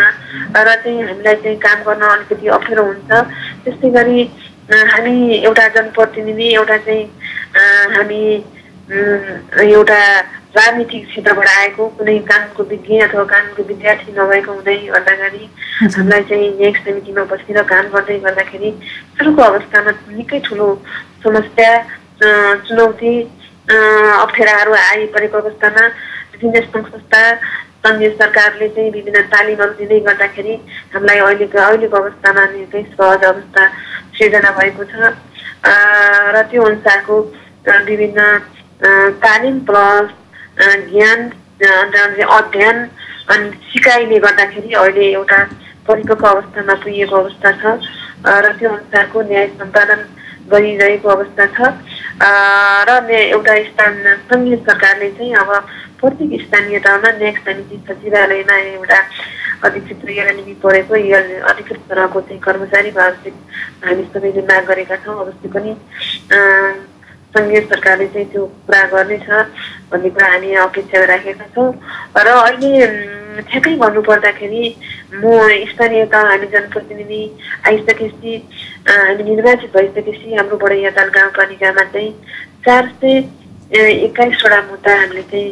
[0.57, 3.11] र चाहिँ हामीलाई चाहिँ काम गर्न अलिकति अप्ठ्यारो हुन्छ।
[3.65, 4.19] त्यस्तै गरी
[4.93, 5.15] हामी
[5.47, 7.05] एउटा जनप्रतिनिधि एउटा चाहिँ
[7.97, 8.23] हामी
[9.67, 9.99] एउटा
[10.53, 15.45] राजनीतिक क्षेत्रबाट आएको कुनै कानुनको विज्ञ अथवा कानुनको विद्यार्थी नभएको हुँदै गर्दाखेरि
[15.97, 18.71] हामीलाई चाहिँ न्यायिक समितिमा बसेर काम गर्दै गर्दाखेरि
[19.17, 20.69] सुरुको अवस्थामा निकै ठुलो
[21.25, 21.71] समस्या
[22.23, 23.15] चुनौती
[24.23, 25.85] अप्ठ्याराहरू आइपरेको अवस्थामा
[26.33, 27.23] विभिन्न सङ्घ संस्था
[27.83, 30.55] सङ्घीय सरकारले चाहिँ विभिन्न तालिमहरू दिँदै गर्दाखेरि
[30.95, 33.63] हामीलाई अहिलेको अहिलेको अवस्थामा निकै सहज अवस्था
[34.19, 34.95] सिर्जना भएको छ।
[36.35, 37.17] र त्यो अनुसारको
[37.91, 38.21] विभिन्न
[39.25, 40.09] तालिम प्लस
[40.93, 41.21] ज्ञान
[42.39, 42.79] अध्ययन
[43.33, 45.39] अनि सिकाइले गर्दाखेरि अहिले एउटा
[45.89, 47.79] परिपक्व अवस्थामा पुगेको अवस्था छ।
[48.27, 50.01] र त्यो अनुसारको न्याय सम्पादन
[50.51, 51.59] गरिरहेको अवस्था छ।
[52.89, 53.95] र एउटा स्थान
[54.31, 55.51] सङ्घीय सरकारले चाहिँ अब
[56.01, 58.99] प्रत्येक स्थानीय तहमा न्याय समिति सचिवालयमा एउटा
[59.67, 60.95] अधिकृत एलएनबी परेको
[61.51, 63.35] अधिकृत तरहको चाहिँ कर्मचारी वार्षिक
[63.85, 65.73] हामी सबैले माग गरेका छौँ अवश्य पनि
[67.33, 69.29] सङ्घीय सरकारले चाहिँ त्यो पुरा गर्नेछ
[69.91, 71.71] भन्ने कुरा हामी अपेक्षा राखेका छौँ।
[72.19, 72.71] र अहिले
[73.41, 74.63] ठ्याक्कै भन्नुपर्दाखेरि
[75.15, 75.25] म
[75.71, 77.23] स्थानीय तह हामी जनप्रतिनिधि
[77.67, 78.33] आइसकेपछि
[78.89, 82.11] हामी निर्वाचित भइसकेपछि हाम्रो बडैयाताल गाउँपालिकामा चाहिँ
[82.65, 83.15] चार सय
[84.07, 85.51] एक्काइसवटा मुद्दा हामीले चाहिँ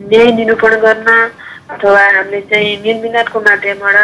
[0.00, 1.08] न्याय निरूपण गर्न
[1.70, 3.96] अथवा हामीले चाहिँ मेलमिलापको माध्यमबाट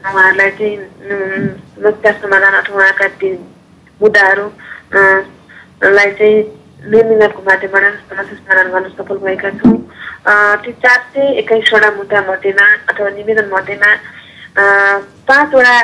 [0.00, 0.76] उहाँहरूलाई चाहिँ
[1.74, 3.08] समस्या समाधान अथवा उहाँका
[4.00, 4.46] मुद्दाहरू
[5.90, 6.42] लाई चाहिँ
[6.82, 7.84] मेलमिलापको माध्यमबाट
[8.32, 9.76] समाधान गर्न सफल भएका छौँ
[10.58, 13.90] त्यो चार सय एक्काइसवटा मुद्दा मध्येमा अथवा निवेदन मध्येमा
[15.28, 15.76] पाँचवटा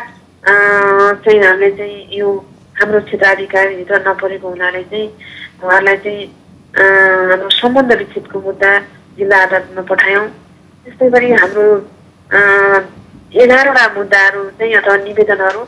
[0.44, 2.28] चाहिँ हामीले चाहिँ यो
[2.76, 5.08] हाम्रो क्षेत्राधिकारभित्र नपरेको हुनाले चाहिँ
[5.60, 6.24] उहाँहरूलाई चाहिँ
[7.28, 8.70] हाम्रो सम्बन्ध विच्छेदको मुद्दा
[9.18, 10.26] जिल्ला अदालतमा पठायौँ
[10.86, 11.66] त्यस्तै गरी हाम्रो
[13.36, 15.62] एघारवटा मुद्दाहरू चाहिँ अथवा निवेदनहरू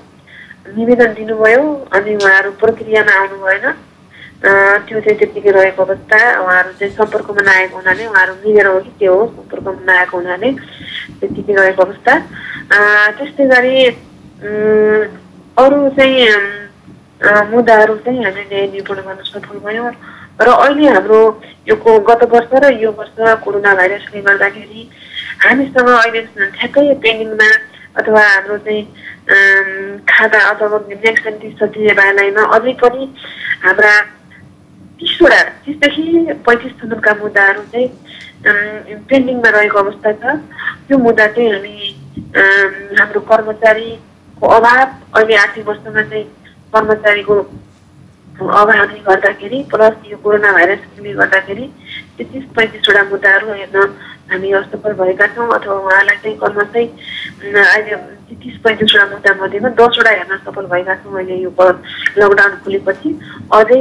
[0.72, 1.62] निवेदन दिनुभयो
[1.92, 3.66] अनि उहाँहरू प्रक्रियामा आउनु भएन
[4.38, 9.14] त्यो चाहिँ त्यत्तिकै रहेको अवस्था उहाँहरू चाहिँ सम्पर्कमा नआएको हुनाले उहाँहरू मिलेर हो कि त्यो
[9.14, 10.50] हो सम्पर्कमा नआएको हुनाले
[11.18, 12.14] त्यत्तिकै रहेको अवस्था
[13.18, 13.74] त्यस्तै गरी
[15.56, 16.16] अरू चाहिँ
[17.50, 19.90] मुद्दाहरू चाहिँ हामीले निरूपण गर्न सफल भयौँ
[20.38, 21.18] र अहिले हाम्रो
[21.66, 24.82] यो गत वर्ष र यो वर्ष कोरोना भाइरसले गर्दाखेरि
[25.42, 26.22] हामीसँग अहिले
[26.52, 27.50] ठ्याक्कै पेन्डिङमा
[27.96, 28.84] अथवा हाम्रो चाहिँ
[30.06, 31.26] खाता अथवा नेक्स्ट
[31.58, 33.10] सचिवालयमा अझै पनि
[33.64, 33.92] हाम्रा
[35.00, 36.04] तिसवटा तिसदेखि
[36.46, 37.88] पैँतिससम्मका मुद्दाहरू चाहिँ
[39.08, 40.36] पेन्डिङमा रहेको अवस्था छ
[40.88, 41.76] त्यो मुद्दा चाहिँ हामी
[42.98, 46.24] हाम्रो कर्मचारीको अभाव अहिले आर्थिक वर्षमा चाहिँ
[46.74, 47.34] कर्मचारीको
[48.38, 51.64] अभावले गर्दाखेरि प्लस यो कोरोना भाइरसले गर्दाखेरि
[52.16, 53.76] त्यो तिस पैँतिसवटा मुद्दाहरू हेर्न
[54.30, 56.88] हामी असफल भएका छौँ अथवा उहाँलाई चाहिँ कर्म चाहिँ
[57.62, 57.96] अहिले
[58.34, 61.50] तिस पैँतिसवटा मुद्दा मध्येमा दसवटा हेर्न सफल भएका छौँ अहिले यो
[62.18, 63.10] लकडाउन खुलेपछि।
[63.58, 63.80] अझै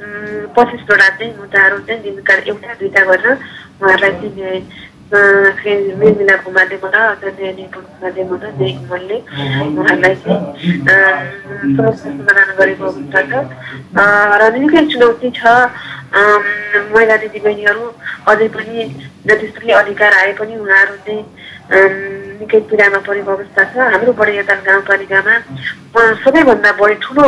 [0.00, 3.26] पच्चिसवटा चाहिँ मुद्दाहरू चाहिँ दिनका एउटा दुईवटा गरेर
[3.76, 10.40] उहाँहरूलाई चाहिँ मेलमिलापको माध्यमबाट अथवा न्याय निपुणको माध्यमबाट न्यायिक मनले उहाँहरूलाई चाहिँ
[11.92, 13.32] समाधान गरेको अवस्था छ
[14.40, 15.42] र निकै चुनौती छ
[16.14, 17.84] महिला दिदीबहिनीहरू
[18.26, 18.84] अझै पनि
[19.26, 21.22] जतिसुकै अधिकार आए पनि उहाँहरू चाहिँ
[21.70, 25.34] निकै पीडामा परेको अवस्था छ। हाम्रो बडैयाताल गाउँपालिकामा
[26.22, 27.24] सबैभन्दा बढी ठुलो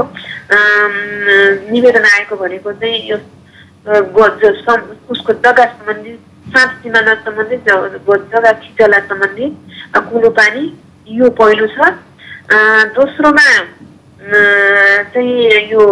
[1.70, 3.16] निवेदन आएको भनेको चाहिँ यो
[5.12, 6.12] उसको जग्गा सम्बन्धी
[6.54, 9.46] साँप सिमाना सम्बन्धी जग्गा खिचला सम्बन्धी
[10.10, 10.62] कुलो पानी
[11.08, 11.78] यो पहिलो छ।
[12.94, 13.48] दोस्रोमा
[15.12, 15.34] चाहिँ
[15.70, 15.82] यो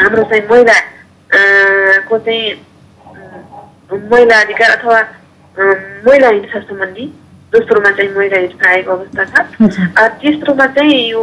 [0.00, 0.78] हाम्रो चाहिँ महिला
[2.08, 2.44] को चाहिँ
[3.92, 5.00] महिला अधिकार अथवा
[5.58, 7.04] महिला हिंसा सम्बन्धी।
[7.52, 9.34] दोस्रोमा चाहिँ महिला हिंसा आएको अवस्था छ
[10.20, 11.22] तेस्रोमा चाहिँ यो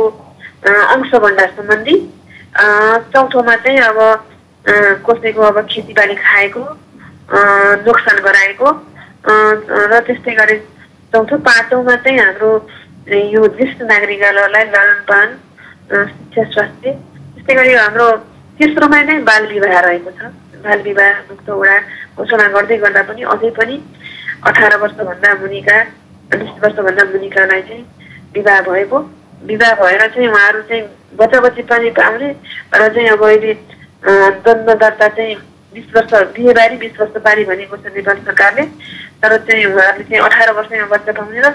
[0.66, 1.96] अंश भण्डार सम्बन्धी।
[3.14, 4.00] चौथोमा चाहिँ अब
[5.06, 6.64] कसैको अब खेतीबाली खाएको
[7.86, 8.68] नोक्सान गराएको।
[9.24, 10.58] र त्यस्तै गरी
[11.14, 12.52] चौथो पाँचौँमा चाहिँ हाम्रो
[13.34, 15.30] यो ज्येष्ठ नागरिकहरूलाई लालन पालन
[16.10, 18.08] शिक्षा स्वास्थ्य। त्यस्तै गरी हाम्रो
[18.58, 20.32] तेस्रोमा नै बाल विवाह रहेको छ।
[20.64, 21.78] बाल विवाह मुक्त वडा
[22.18, 23.76] घोषणा गर्दै गर्दा पनि अझै पनि
[24.48, 25.78] अठार वर्षभन्दा मुनिका
[26.32, 27.84] बिस वर्षभन्दा मुनिकालाई चाहिँ
[28.36, 28.98] विवाह भएको।
[29.50, 30.84] विवाह भएर चाहिँ उहाँहरू चाहिँ
[31.20, 32.30] बच्चा बच्ची पनि पाउने
[32.76, 33.54] र चाहिँ अब अहिले
[34.46, 35.36] दण्ड दर्ता चाहिँ
[35.74, 38.64] बिस वर्ष बिहेबारी बिस वर्ष बारी भनेको छ नेपाल सरकारले।
[39.22, 41.50] तर चाहिँ उहाँहरूले चाहिँ अठार वर्षमा बच्चा पाउने र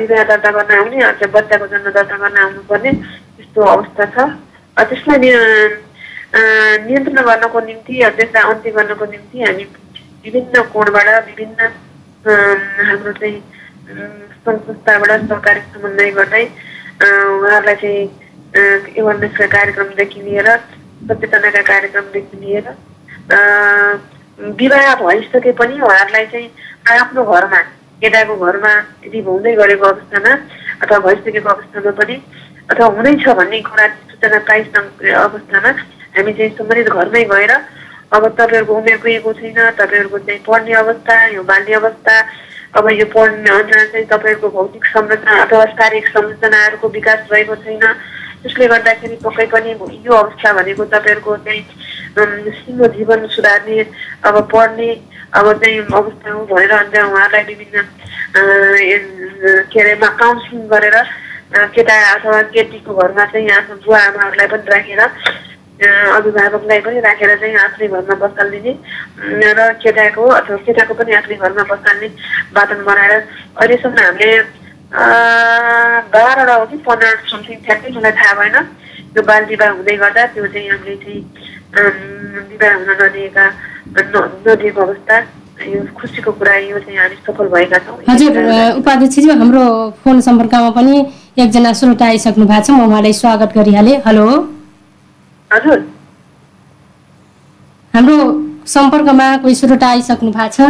[0.00, 4.16] विवाह दर्ता गर्न आउने अथवा बच्चाको जन्म दर्ता गर्न आउनुपर्ने त्यस्तो अवस्था छ।
[4.76, 5.18] त्यसलाई
[6.88, 9.64] नियन्त्रण गर्नको निम्ति त्यसलाई अन्त्य गर्नको निम्ति हामी
[10.24, 11.66] विभिन्न कोणबाट विभिन्न
[12.80, 13.40] हाम्रो चाहिँ
[14.38, 16.44] सङ्घ संस्थाबाट सहकारी समन्वय गर्दै
[17.02, 20.48] उहाँहरूलाई चाहिँ एवारनेसका कार्यक्रमदेखि लिएर
[21.08, 22.68] सचेतनाका कार्यक्रमदेखि लिएर
[24.54, 26.48] विवाह भइसके पनि उहाँहरूलाई चाहिँ
[26.96, 27.60] आफ्नो घरमा
[28.02, 28.72] केटाको घरमा
[29.04, 30.32] यदि हुँदै गरेको अवस्थामा
[30.80, 32.22] अथवा भइसकेको अवस्थामा पनि
[32.70, 35.70] अथवा हुँदैछ भन्ने कुरा सूचना पाइसकेको अवस्थामा
[36.14, 37.52] हामी चाहिँ सम्बन्धित घरमै गएर
[38.12, 42.14] अब तपाईँहरूको उमेर पुगेको छैन तपाईँहरूको चाहिँ पढ्ने अवस्था यो बाल्य अवस्था
[42.76, 47.84] अब यो पढ्ने अनुसार चाहिँ तपाईँहरूको भौतिक संरचना अथवा शारीरिक संरचनाहरूको विकास भएको छैन।
[48.42, 49.70] त्यसले गर्दाखेरि पक्कै पनि
[50.04, 51.62] यो अवस्था भनेको तपाईँहरूको चाहिँ
[52.58, 53.80] सिङ्गो जीवन सुधार्ने
[54.24, 54.88] अब पढ्ने
[55.32, 57.78] अब चाहिँ अवस्था हो भनेर अन्त उहाँलाई विभिन्न
[59.70, 60.96] के अरे काउन्सिलिङ गरेर
[61.70, 65.00] केटा अथवा केटीको घरमा चाहिँ आफ्नो बुवा आमाहरूलाई पनि राखेर
[65.80, 71.64] अभिभावकलाई पनि राखेर चाहिँ आफ्नै घरमा बसालिदिने अम, र केटाको अथवा केटाको पनि आफ्नै घरमा
[71.72, 72.08] बसाल्ने
[72.56, 73.12] वातावरण बनाएर
[73.56, 74.30] अहिलेसम्म हामीले
[76.12, 78.56] बाह्रवटा हो कि पन्ध्र समथिङ ठ्याक्कै मलाई थाहा भएन।
[79.16, 81.20] यो बाल विवाह हुँदै गर्दा त्यो चाहिँ हामीले चाहिँ
[82.52, 83.44] विवाह हुन नदिएका
[84.46, 85.16] नदिएको अवस्था
[86.38, 88.32] कुरा यो चाहिँ हामी सफल भएका हजुर
[88.78, 89.64] उपाध्यक्षजी हाम्रो
[90.04, 90.94] फोन सम्पर्कमा पनि
[91.38, 94.26] एकजना श्रोता आइसक्नु भएको छ। म उहाँलाई स्वागत गरिहालेँ। हेलो।
[95.52, 95.80] हजुर।
[97.94, 98.16] हाम्रो
[98.72, 100.60] सम्पर्कमा कोही श्रोता आइसक्नु भएको छ?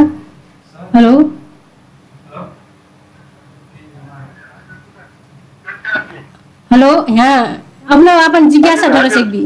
[0.95, 1.13] हेलो।
[6.71, 7.43] हेलो यहाँ।
[7.93, 9.45] अपना अपन जिज्ञासा ढर सकबी।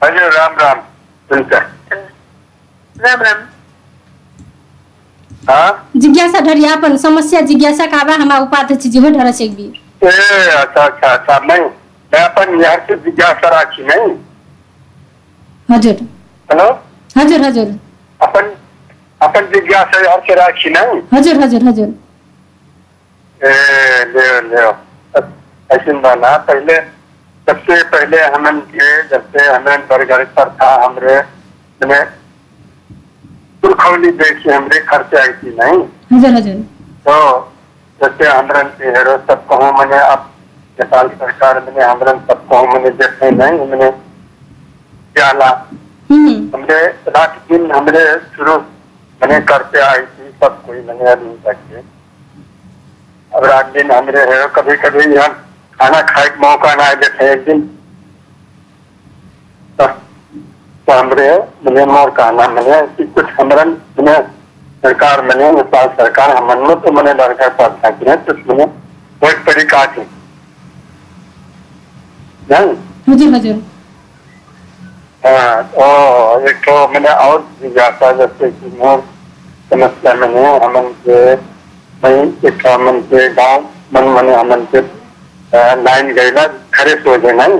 [0.00, 0.78] हजुर राम राम।
[1.30, 1.52] हुन्छ।
[2.96, 3.46] राम राम।
[5.48, 9.72] हाँ जिज्ञासा ढर अपन समस्या जिज्ञासा का बा हमारा उपाध्यक्ष जी हो ढर सकबी।
[10.04, 11.68] ए अच्छा अच्छा अच्छा नहीं
[12.12, 14.08] मैं अपन यहाँ से जिज्ञासा राखी नहीं
[15.68, 15.96] हजुर।
[16.50, 16.66] हेलो?
[17.18, 17.72] हजुर हजुर।
[18.20, 18.50] अपन
[19.20, 20.70] अपन जिज्ञासा से राखी
[21.14, 21.88] हजुर हजुर हजुर।
[23.40, 24.66] ए ले ले।
[25.70, 26.76] ऐसे बना पहले
[27.46, 31.16] सबसे पहले हमन के जब से हमन बरगढ़ पर था हमरे
[31.80, 32.00] मैंने
[33.62, 35.78] पुरखौली देश से हमरे खर्चे आई थी नहीं?
[36.12, 36.54] हजुर हजुर।
[37.06, 37.16] तो
[38.00, 40.28] जैसे हमरन के हेरो सब कहूँ मैंने अब
[40.80, 43.66] नेपाल सरकार मैंने हमरन सब कहूँ मैंने देखे नहीं?
[43.70, 43.90] मैंने
[45.18, 45.46] प्याला
[46.10, 46.80] हम्म। हमरे
[47.14, 48.02] रात दिन हमरे
[48.36, 48.56] शुरू
[49.20, 51.84] मैंने करते आई थी सब कोई मैंने अभी तक
[53.32, 55.28] अब रात दिन हमरे है कभी कभी यहाँ
[55.78, 57.60] खाना खाए के मौका ना देते एक दिन।
[59.78, 61.28] तो, तो हमरे
[61.64, 64.18] मैंने मोर कहना मैंने कि कुछ हमरन मैंने
[64.84, 68.66] सरकार मैंने नेपाल सरकार हमन तो मैंने लड़का पढ़ता कि तो मैंने
[69.22, 70.06] बहुत तरीका थी
[72.50, 72.74] नहीं?
[73.08, 73.56] हजुर हजुर
[75.22, 75.62] हाँ,
[76.48, 79.00] एक तो मैंने और जिज्ञासा जैसे कि मोर
[79.70, 81.18] समस्या मैंने हमन के
[82.02, 84.80] वही एक हमन के गाँव मन मने हमन के
[85.82, 87.58] लाइन गईला खरे सोझे नहीं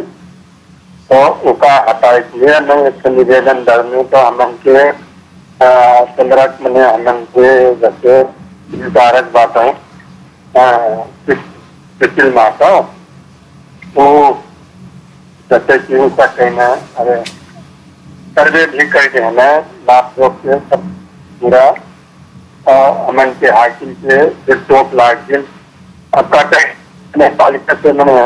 [1.10, 1.18] तो
[1.50, 4.90] उका हटाए किए नहीं एक निवेदन दरने तो हमन के
[6.16, 7.48] चंद्रक मने हमन के
[7.80, 8.20] जैसे
[8.76, 9.72] विचारक बात है
[12.00, 12.70] पिछल माता
[13.96, 14.06] वो
[15.50, 16.66] जैसे कि उसका कहना
[17.02, 17.22] अरे
[18.38, 19.06] सर्वे भी कर
[20.70, 20.88] सब
[21.40, 21.66] पूरा।
[22.68, 24.94] अमन के हाकिम के टोप
[26.18, 26.56] अब कहते
[27.16, 28.16] मैंने पालिका से मैंने,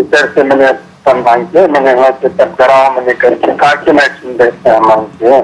[0.00, 0.72] इतर से मैंने
[1.06, 4.76] संभाल के मैंने वहाँ से तब कराओ मैंने करके कहा कि मैं सुन देते हैं
[4.76, 5.38] अमन के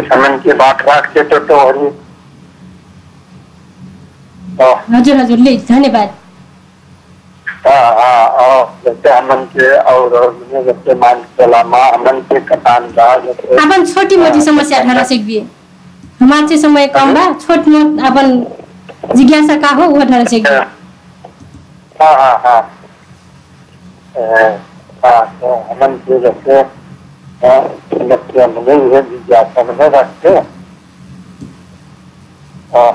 [0.00, 1.78] इस अमन की बात राख के तो तो और
[4.90, 6.25] हजुर हजुर, ले, धन्यवाद। हाँ हाँ
[9.18, 10.34] अमन के और और
[10.66, 11.46] जैसे मान के
[11.94, 13.04] अमन के कटान का
[13.62, 15.38] अपन छोटी मोटी समस्या ढर सकबी
[16.20, 18.30] हमारे से समय कम बा छोट मोट अपन
[19.14, 20.54] जिज्ञासा का हो वो ढर सकबी
[22.00, 22.60] हाँ। हाँ हाँ
[24.18, 24.46] ए,
[25.04, 26.60] हाँ तो अमन के जैसे
[27.44, 27.60] हाँ,
[27.92, 28.46] समस्या
[28.94, 30.28] ये जिज्ञासा मैंने रखते।
[32.76, 32.90] हाँ,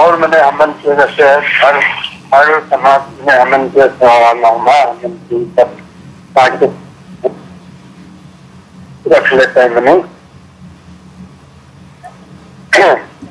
[0.00, 1.30] और मैंने अमन के जैसे
[1.62, 1.80] हर
[2.34, 5.76] हर समाज में अमन के सवाल अमन की सब
[6.36, 6.66] ताकि
[9.12, 9.92] रख लेते हैं मैंने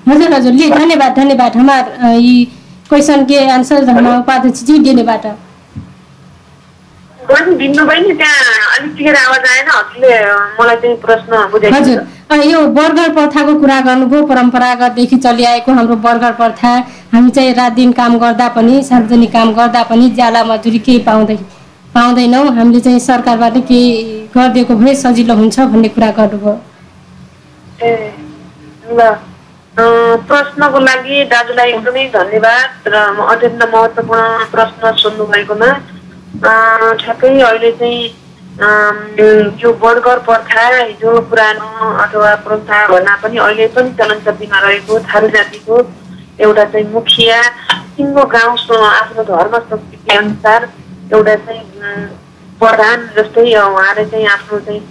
[0.08, 1.86] हजुर हजुर। ले धन्यवाद धन्यवाद। हमार
[2.18, 2.34] ई
[2.90, 5.26] क्वेसन के आन्सर हमारा उपाध्यक्ष जी दिनेबाट।
[7.62, 10.10] भिन्नु बहिनी त्यहाँ अलिक टिकेर आवाज आएन। हजुरले
[10.60, 12.02] मलाई चाहिँ प्रश्न बुझाइदिनु
[12.32, 16.72] यो बर्गर प्रथाको कुरा गर्नुभयो परम्परागतदेखि चलिआएको हाम्रो बर्गर प्रथा।
[17.12, 21.36] हामी चाहिँ रात दिन काम गर्दा पनि सार्वजनिक काम गर्दा पनि ज्याला मजुरी केही पाउँदै
[21.96, 23.92] पाउँदैनौँ। हामीले चाहिँ सरकारबाट केही
[24.36, 26.54] गरिदिएको भए सजिलो हुन्छ भन्ने कुरा गर्नुभयो।
[27.84, 27.92] ए
[28.96, 29.12] ल।
[30.32, 32.96] प्रश्नको लागि दाजुलाई एकदमै धन्यवाद र
[33.28, 35.70] अत्यन्त महत्त्वपूर्ण प्रश्न सोध्नुभएकोमा।
[37.02, 38.00] ठ्याक्कै अहिले चाहिँ
[38.52, 45.28] यो बर्गर प्रथा हिजो पुरानो अथवा प्रथा भन्दा पनि अहिले पनि चलन चल्तीमा रहेको थारू
[45.30, 45.78] जातिको
[46.38, 47.42] एउटा चाहिँ मुखिया
[47.96, 50.68] सिङ्गो गाउँ आफ्नो धर्म संस्कृति अनुसार
[51.14, 51.64] एउटा चाहिँ
[52.60, 54.82] प्रधान जस्तै उहाँले चाहिँ आफ्नो चाहिँ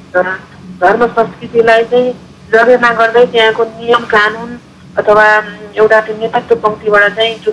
[0.81, 2.13] धर्म संस्कृतिलाई चाहिँ
[2.53, 4.59] जगेर्ना गर्दै त्यहाँको नियम कानुन
[4.97, 5.27] अथवा
[5.75, 7.53] एउटा त्यो नेतृत्व पङ्क्तिबाट चाहिँ जो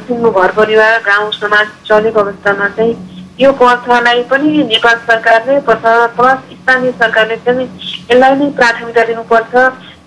[0.00, 6.92] सिङ्गो घर परिवार गाउँ समाज चलेको अवस्थामा चाहिँ यो प्रथालाई पनि नेपाल सरकारले प्लस स्थानीय
[6.92, 7.66] सरकारले चाहिँ
[8.10, 9.54] यसलाई नै प्राथमिकता दिनुपर्छ।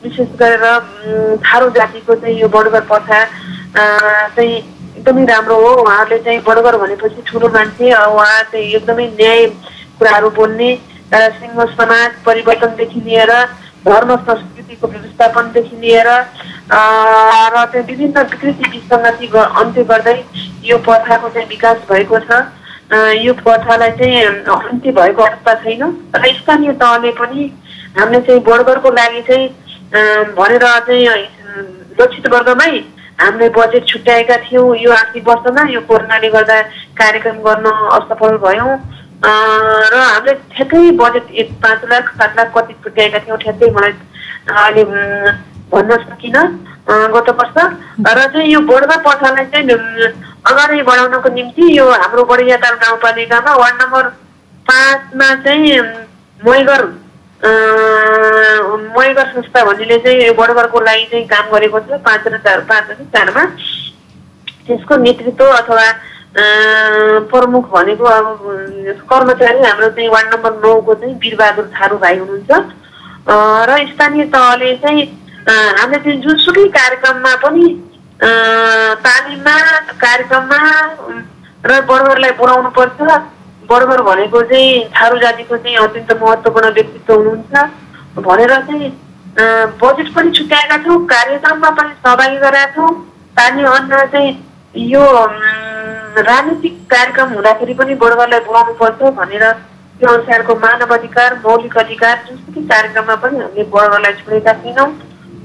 [0.04, 0.66] विशेष गरेर
[1.46, 3.20] थारू जातिको चाहिँ यो बडुगर प्रथा
[4.36, 4.56] चाहिँ
[4.98, 9.46] एकदमै राम्रो हो। उहाँहरूले चाहिँ बडुगर भनेपछि ठुलो मान्छे उहाँ चाहिँ एकदमै न्याय
[10.00, 10.70] कुराहरू बोल्ने
[11.14, 13.32] सिङ्गो समाज परिवर्तनदेखि लिएर
[13.86, 20.18] धर्म संस्कृतिको व्यवस्थापनदेखि लिएर र चाहिँ विभिन्न विकृति विसङ्गति अन्त्य गर्दै
[20.70, 22.48] यो प्रथाको चाहिँ विकास भएको छ।
[22.90, 25.84] यो प्रथालाई चाहिँ अन्त्य भएको अवस्था छैन।
[26.16, 27.44] र स्थानीय तहले पनि
[27.98, 29.48] हामीले चाहिँ बडगरको लागि चाहिँ
[30.34, 31.06] भनेर चाहिँ
[32.00, 32.72] लक्षित वर्गमै
[33.22, 36.62] हामीले बजेट छुट्याएका थियौँ। यो आर्थिक वर्षमा यो कोरोनाले गर्दा
[36.98, 37.66] कार्यक्रम गर्न
[37.98, 38.74] असफल भयौँ।
[39.22, 43.94] र हामीले ठ्याक्कै बजेट पाँच लाख सात लाख कति छुट्याएका थियौँ ठ्याक्कै मलाई
[44.50, 44.84] अहिले
[45.70, 46.44] भन्न सकिनँ।
[46.90, 47.58] गत वर्ष
[48.08, 49.78] र चाहिँ यो बोर्डमा प्रथालाई चाहिँ
[50.50, 54.04] अगाडि बढाउनको निम्ति यो हाम्रो बडियाताल गाउँपालिकामा वार्ड नम्बर
[54.66, 55.80] पाँचमा चाहिँ
[56.40, 56.82] मैगर
[58.98, 62.90] मैगर संस्था भन्नेले चाहिँ यो बडगरको लागि चाहिँ काम गरेको छ पाँच र चार पाँच
[62.90, 63.44] र चारमा।
[64.66, 65.86] त्यसको नेतृत्व अथवा
[67.30, 68.26] प्रमुख भनेको अब
[69.10, 72.52] कर्मचारी हाम्रो चाहिँ वार्ड नम्बर नौको चाहिँ वीरबहादुर थारू भाइ हुनुहुन्छ।
[73.70, 75.06] र स्थानीय तहले चाहिँ
[75.48, 77.66] हामीले चाहिँ जुनसुकै कार्यक्रममा पनि
[79.06, 79.58] तालिममा
[80.04, 80.60] कार्यक्रममा
[81.66, 83.00] र बडगरलाई बोलाउनु पर्छ।
[83.70, 87.54] बडगर भनेको चाहिँ थारू जातिको चाहिँ अत्यन्त महत्त्वपूर्ण व्यक्तित्व हुनुहुन्छ
[88.26, 88.90] भनेर चाहिँ
[89.82, 92.92] बजेट पनि छुट्याएका छौँ कार्यक्रममा पनि सहभागी गराएका छौँ।
[93.38, 94.32] तालिम अन्य चाहिँ
[94.76, 95.04] यो
[96.30, 99.44] राजनीतिक कार्यक्रम हुँदाखेरि पनि बडगरलाई बोलाउनु पर्छ भनेर
[100.00, 104.90] त्यो अनुसारको मानव अधिकार मौलिक अधिकार जुनसुकै कार्यक्रममा पनि हामीले बडगरलाई छोडेका छैनौँ।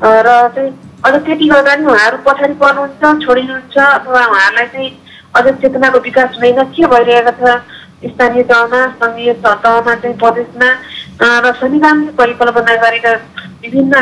[0.04, 0.72] र चाहिँ
[1.04, 4.90] अझ त्यति गर्दा नि उहाँहरू पछाडि पर्नुहुन्छ छोडिनुहुन्छ अथवा उहाँहरूलाई चाहिँ
[5.36, 7.56] अझ चेतनाको विकास हुँदैन। के भइरहेको छ?
[8.04, 10.68] स्थानीय तहमा सङ्घीय तहमा चाहिँ प्रदेशमा
[11.44, 13.12] र संविधानले परिकल्पना गरेका
[13.64, 13.94] विभिन्न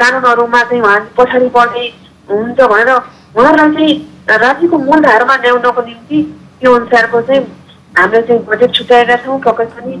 [0.00, 1.84] कानुनहरूमा चाहिँ उहाँ पछाडि पर्ने
[2.30, 6.18] हुन्छ भनेर उहाँहरूलाई चाहिँ राज्यको मूलधारमा ल्याउनको निम्ति
[6.60, 7.42] त्यो अनुसारको चाहिँ
[7.98, 9.94] हामीले चाहिँ बजेट छुट्याएका छौँ। पक्कै पनि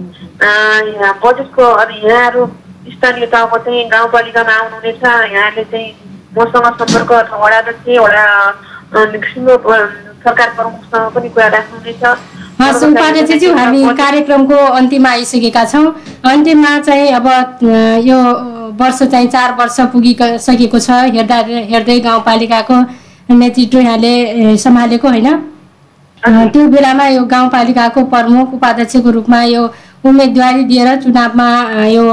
[1.22, 2.42] बजेटको अनि यहाँहरू
[2.80, 5.02] स्थानीय तहको चाहिँ गाउँपालिकामा आउनुहुनेछ
[5.32, 5.88] यहाँले चाहिँ
[6.36, 8.24] मसँग सम्पर्क अथवा वडा अध्यक्ष वडा
[10.20, 12.02] सरकार प्रमुखसँग पनि कुरा राख्नुहुनेछ।
[12.60, 12.84] हस्
[13.58, 15.86] हामी कार्यक्रमको अन्तिममा आइसकेका छौँ।
[16.24, 17.26] अन्तिममा चाहिँ अब
[18.04, 18.18] यो
[18.80, 21.38] वर्ष चाहिँ चार वर्ष पुगिसकेको छ। हेर्दा
[21.72, 22.76] हेर्दै गाउँपालिकाको
[23.32, 25.28] नेतृत्व यहाँले सम्हालेको होइन।
[26.52, 29.62] त्यो बेलामा यो गाउँपालिकाको प्रमुख उपाध्यक्षको रूपमा यो
[30.04, 31.48] उम्मेदवारी दिएर चुनावमा
[31.86, 32.04] यो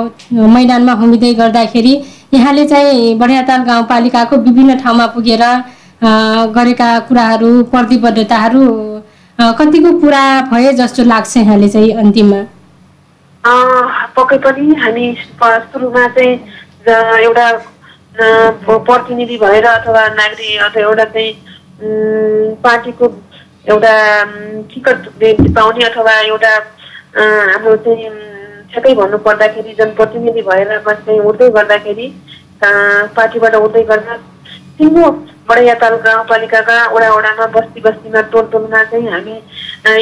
[0.47, 1.93] मैदानमा हुमिँदै गर्दाखेरि
[2.33, 5.43] यहाँले चाहिँ बढियाताल गाउँपालिकाको विभिन्न ठाउँमा पुगेर
[6.53, 8.65] गरेका कुराहरू प्रतिबद्धताहरू
[9.39, 12.41] कतिको पुरा भए जस्तो लाग्छ यहाँले चाहिँ अन्तिममा?
[14.17, 15.05] पक्कै पनि हामी
[15.39, 16.33] सुरुमा चाहिँ
[17.23, 17.47] एउटा
[18.83, 23.05] प्रतिनिधि भएर अथवा नागरिक अथवा एउटा चाहिँ पार्टीको
[23.69, 23.93] एउटा
[24.73, 25.07] टिकट
[25.55, 26.53] पाउने अथवा एउटा
[27.17, 28.09] हाम्रो चाहिँ
[28.71, 32.07] ठ्याक्कै भन्नु पर्दाखेरि जनप्रतिनिधि भएर चाहिँ उठ्दै गर्दाखेरि
[33.15, 34.17] पार्टीबाट उठ्दै गर्दा
[34.77, 35.05] सिङ्गो
[35.49, 39.35] बडायाताल गाउँपालिकाका वडा वडामा बस्ती बस्तीमा टोल टोलमा चाहिँ हामी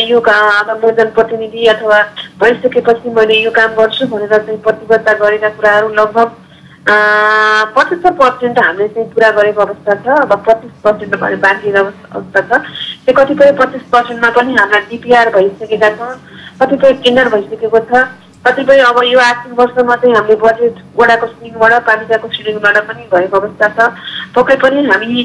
[0.03, 2.01] यो अब म जनप्रतिनिधि अथवा
[2.39, 6.44] भइसकेपछि मैले यो काम गर्छु भनेर चाहिँ प्रतिबद्धता गरेका कुराहरू लगभग
[6.85, 12.61] पचहत्तर पर्सेन्ट हामीले चाहिँ पुरा गरेको अवस्था छ अब पच्चिस पर्सेन्ट भने बाँकी अवस्था छ।
[13.05, 16.13] त्यो कतिपय पच्चिस पर्सेन्टमा पनि हाम्रा डिपिआर भइसकेका छौँ
[16.61, 18.05] कतिपय टेन्डर भइसकेको छ।
[18.45, 23.67] कतिपय अब यो आर्थिक वर्षमा चाहिँ हामीले बजेट वडाको सिलिङबाट पालिकाको सिलिङबाट पनि भएको अवस्था
[23.73, 23.89] छ।
[24.37, 25.23] पक्कै पनि हामी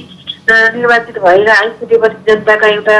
[0.48, 2.96] निर्वाचित भएर आइसकेपछि जनताका एउटा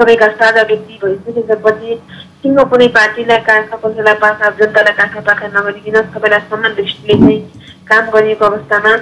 [0.00, 2.00] सबैका साझा व्यक्ति भइसकेपछि
[2.44, 7.38] सिङ्गो कुनै पार्टीलाई काँखा कसैलाई पाखा जनतालाई काँखा पाखा नगरिकन सबैलाई समान दृष्टिले चाहिँ
[7.86, 8.92] काम गरिएको अवस्थामा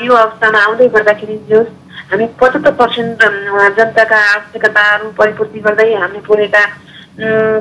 [0.00, 1.62] यो अवस्थामा आउँदै गर्दाखेरि जो
[2.06, 3.24] हामी पचहत्तर पर्सेन्ट
[3.76, 6.62] जनताका आवश्यकताहरू परिपूर्ति गर्दै हामीले बोलेका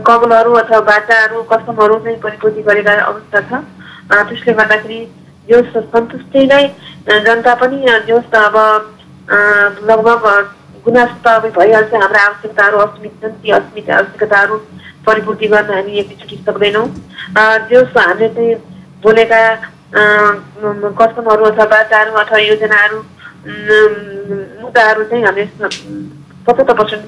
[0.05, 3.63] कबलहरू अथवा बाटाहरू कसमहरू चाहिँ परिपूर्ति गरेका अवस्था छ
[4.23, 4.99] त्यसले गर्दाखेरि
[5.47, 6.63] जो सन्तुष्टि नै
[7.23, 8.57] जनता पनि जोस् अब
[9.83, 10.29] लगभग
[10.86, 14.57] गुनासो त भइहाल्छ हाम्रा आवश्यकताहरू असीमित छन् ती असीमित आवश्यकताहरू
[15.05, 16.86] परिपूर्ति गर्न हामी एकैचोटि सक्दैनौँ
[17.71, 18.55] जोस् हामीले चाहिँ
[19.03, 19.41] बोलेका
[21.01, 22.99] कस्टमहरू अथवा बाचाहरू अथवा योजनाहरू
[24.61, 25.45] मुद्दाहरू चाहिँ हामीले
[26.47, 27.05] पचहत्तर पर्सेन्ट।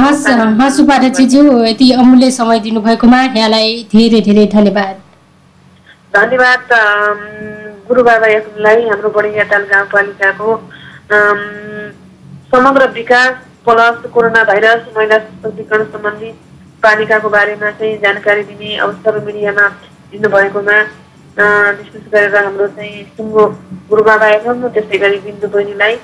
[0.00, 0.26] हस्
[0.60, 4.96] हस् उपाध्यक्षज्यू यति अमूल्य समय दिनुभएकोमा यहाँलाई धेरै धेरै धन्यवाद
[6.16, 7.18] धन्यवाद अम,
[7.88, 11.38] गुरु बाबा यसलाई हाम्रो बडियाटाल गाउँपालिकाको अम,
[12.50, 13.34] समग्र विकास
[13.64, 16.30] प्लस कोरोना भाइरस महिला सशक्तिकरण सम्बन्धी
[16.82, 19.66] पालिकाको बारेमा चाहिँ जानकारी दिने अवसर मिडियामा
[20.12, 20.78] दिनुभएकोमा
[21.72, 23.44] विशेष गरेर हाम्रो चाहिँ सुङ्गो
[23.90, 25.94] गुरु बाबा एफएम र त्यसै गरी बिन्दु बहिनीलाई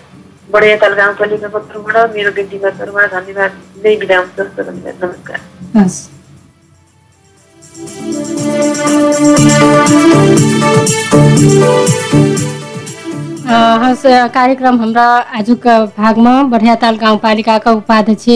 [0.53, 5.39] बडियाताल गाउँपालिकाको तर्फबाट मेरो व्यक्तिगत तर्फबाट धन्यवाद दिँदै बिदा हुन्छ। हस्त धन्यवाद। नमस्कार।
[5.77, 5.99] हस्।
[12.23, 12.36] अ,
[13.47, 14.03] हस्
[14.35, 15.03] कार्यक्रम हाम्रा
[15.39, 18.27] आजको भागमा बढियाताल गाउँपालिकाका उपाध्यक्ष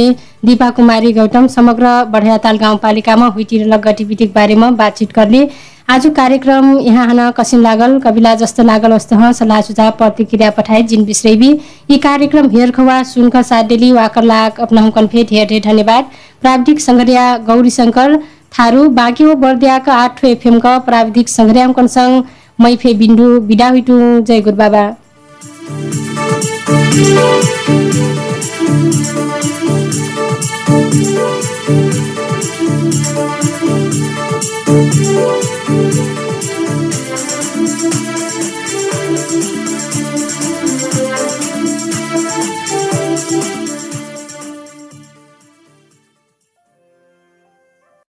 [0.46, 5.42] दिपा कुमारी गौतम समग्र बढियाताल गाउँपालिकामा हुइटिरलक गतिविधिको बारेमा बातचित गर्ने।
[5.90, 11.04] आज कार्यक्रम यहाँ हन कसिम लागल कविला जस्तो लागल वस्तु सल्लाह सुझाव प्रतिक्रिया पठाए जिन
[11.04, 11.50] बिसरेबी
[11.90, 16.04] यी कार्यक्रम हेर खवा सुनख साडेली वाकर लाग अपना हुकन फेट हेर हेर धन्यवाद।
[16.40, 18.16] प्राविधिक सङ्घर्या गौरी शङ्कर
[18.54, 22.22] थारू बाँकी बर्दियाका आठ एफएमका प्राविधिक सङ्घर्याङ्कन सङ्घ
[22.64, 23.98] मै फे बिन्दु बिडाहुइटु
[24.30, 24.84] जय गुरुबाबा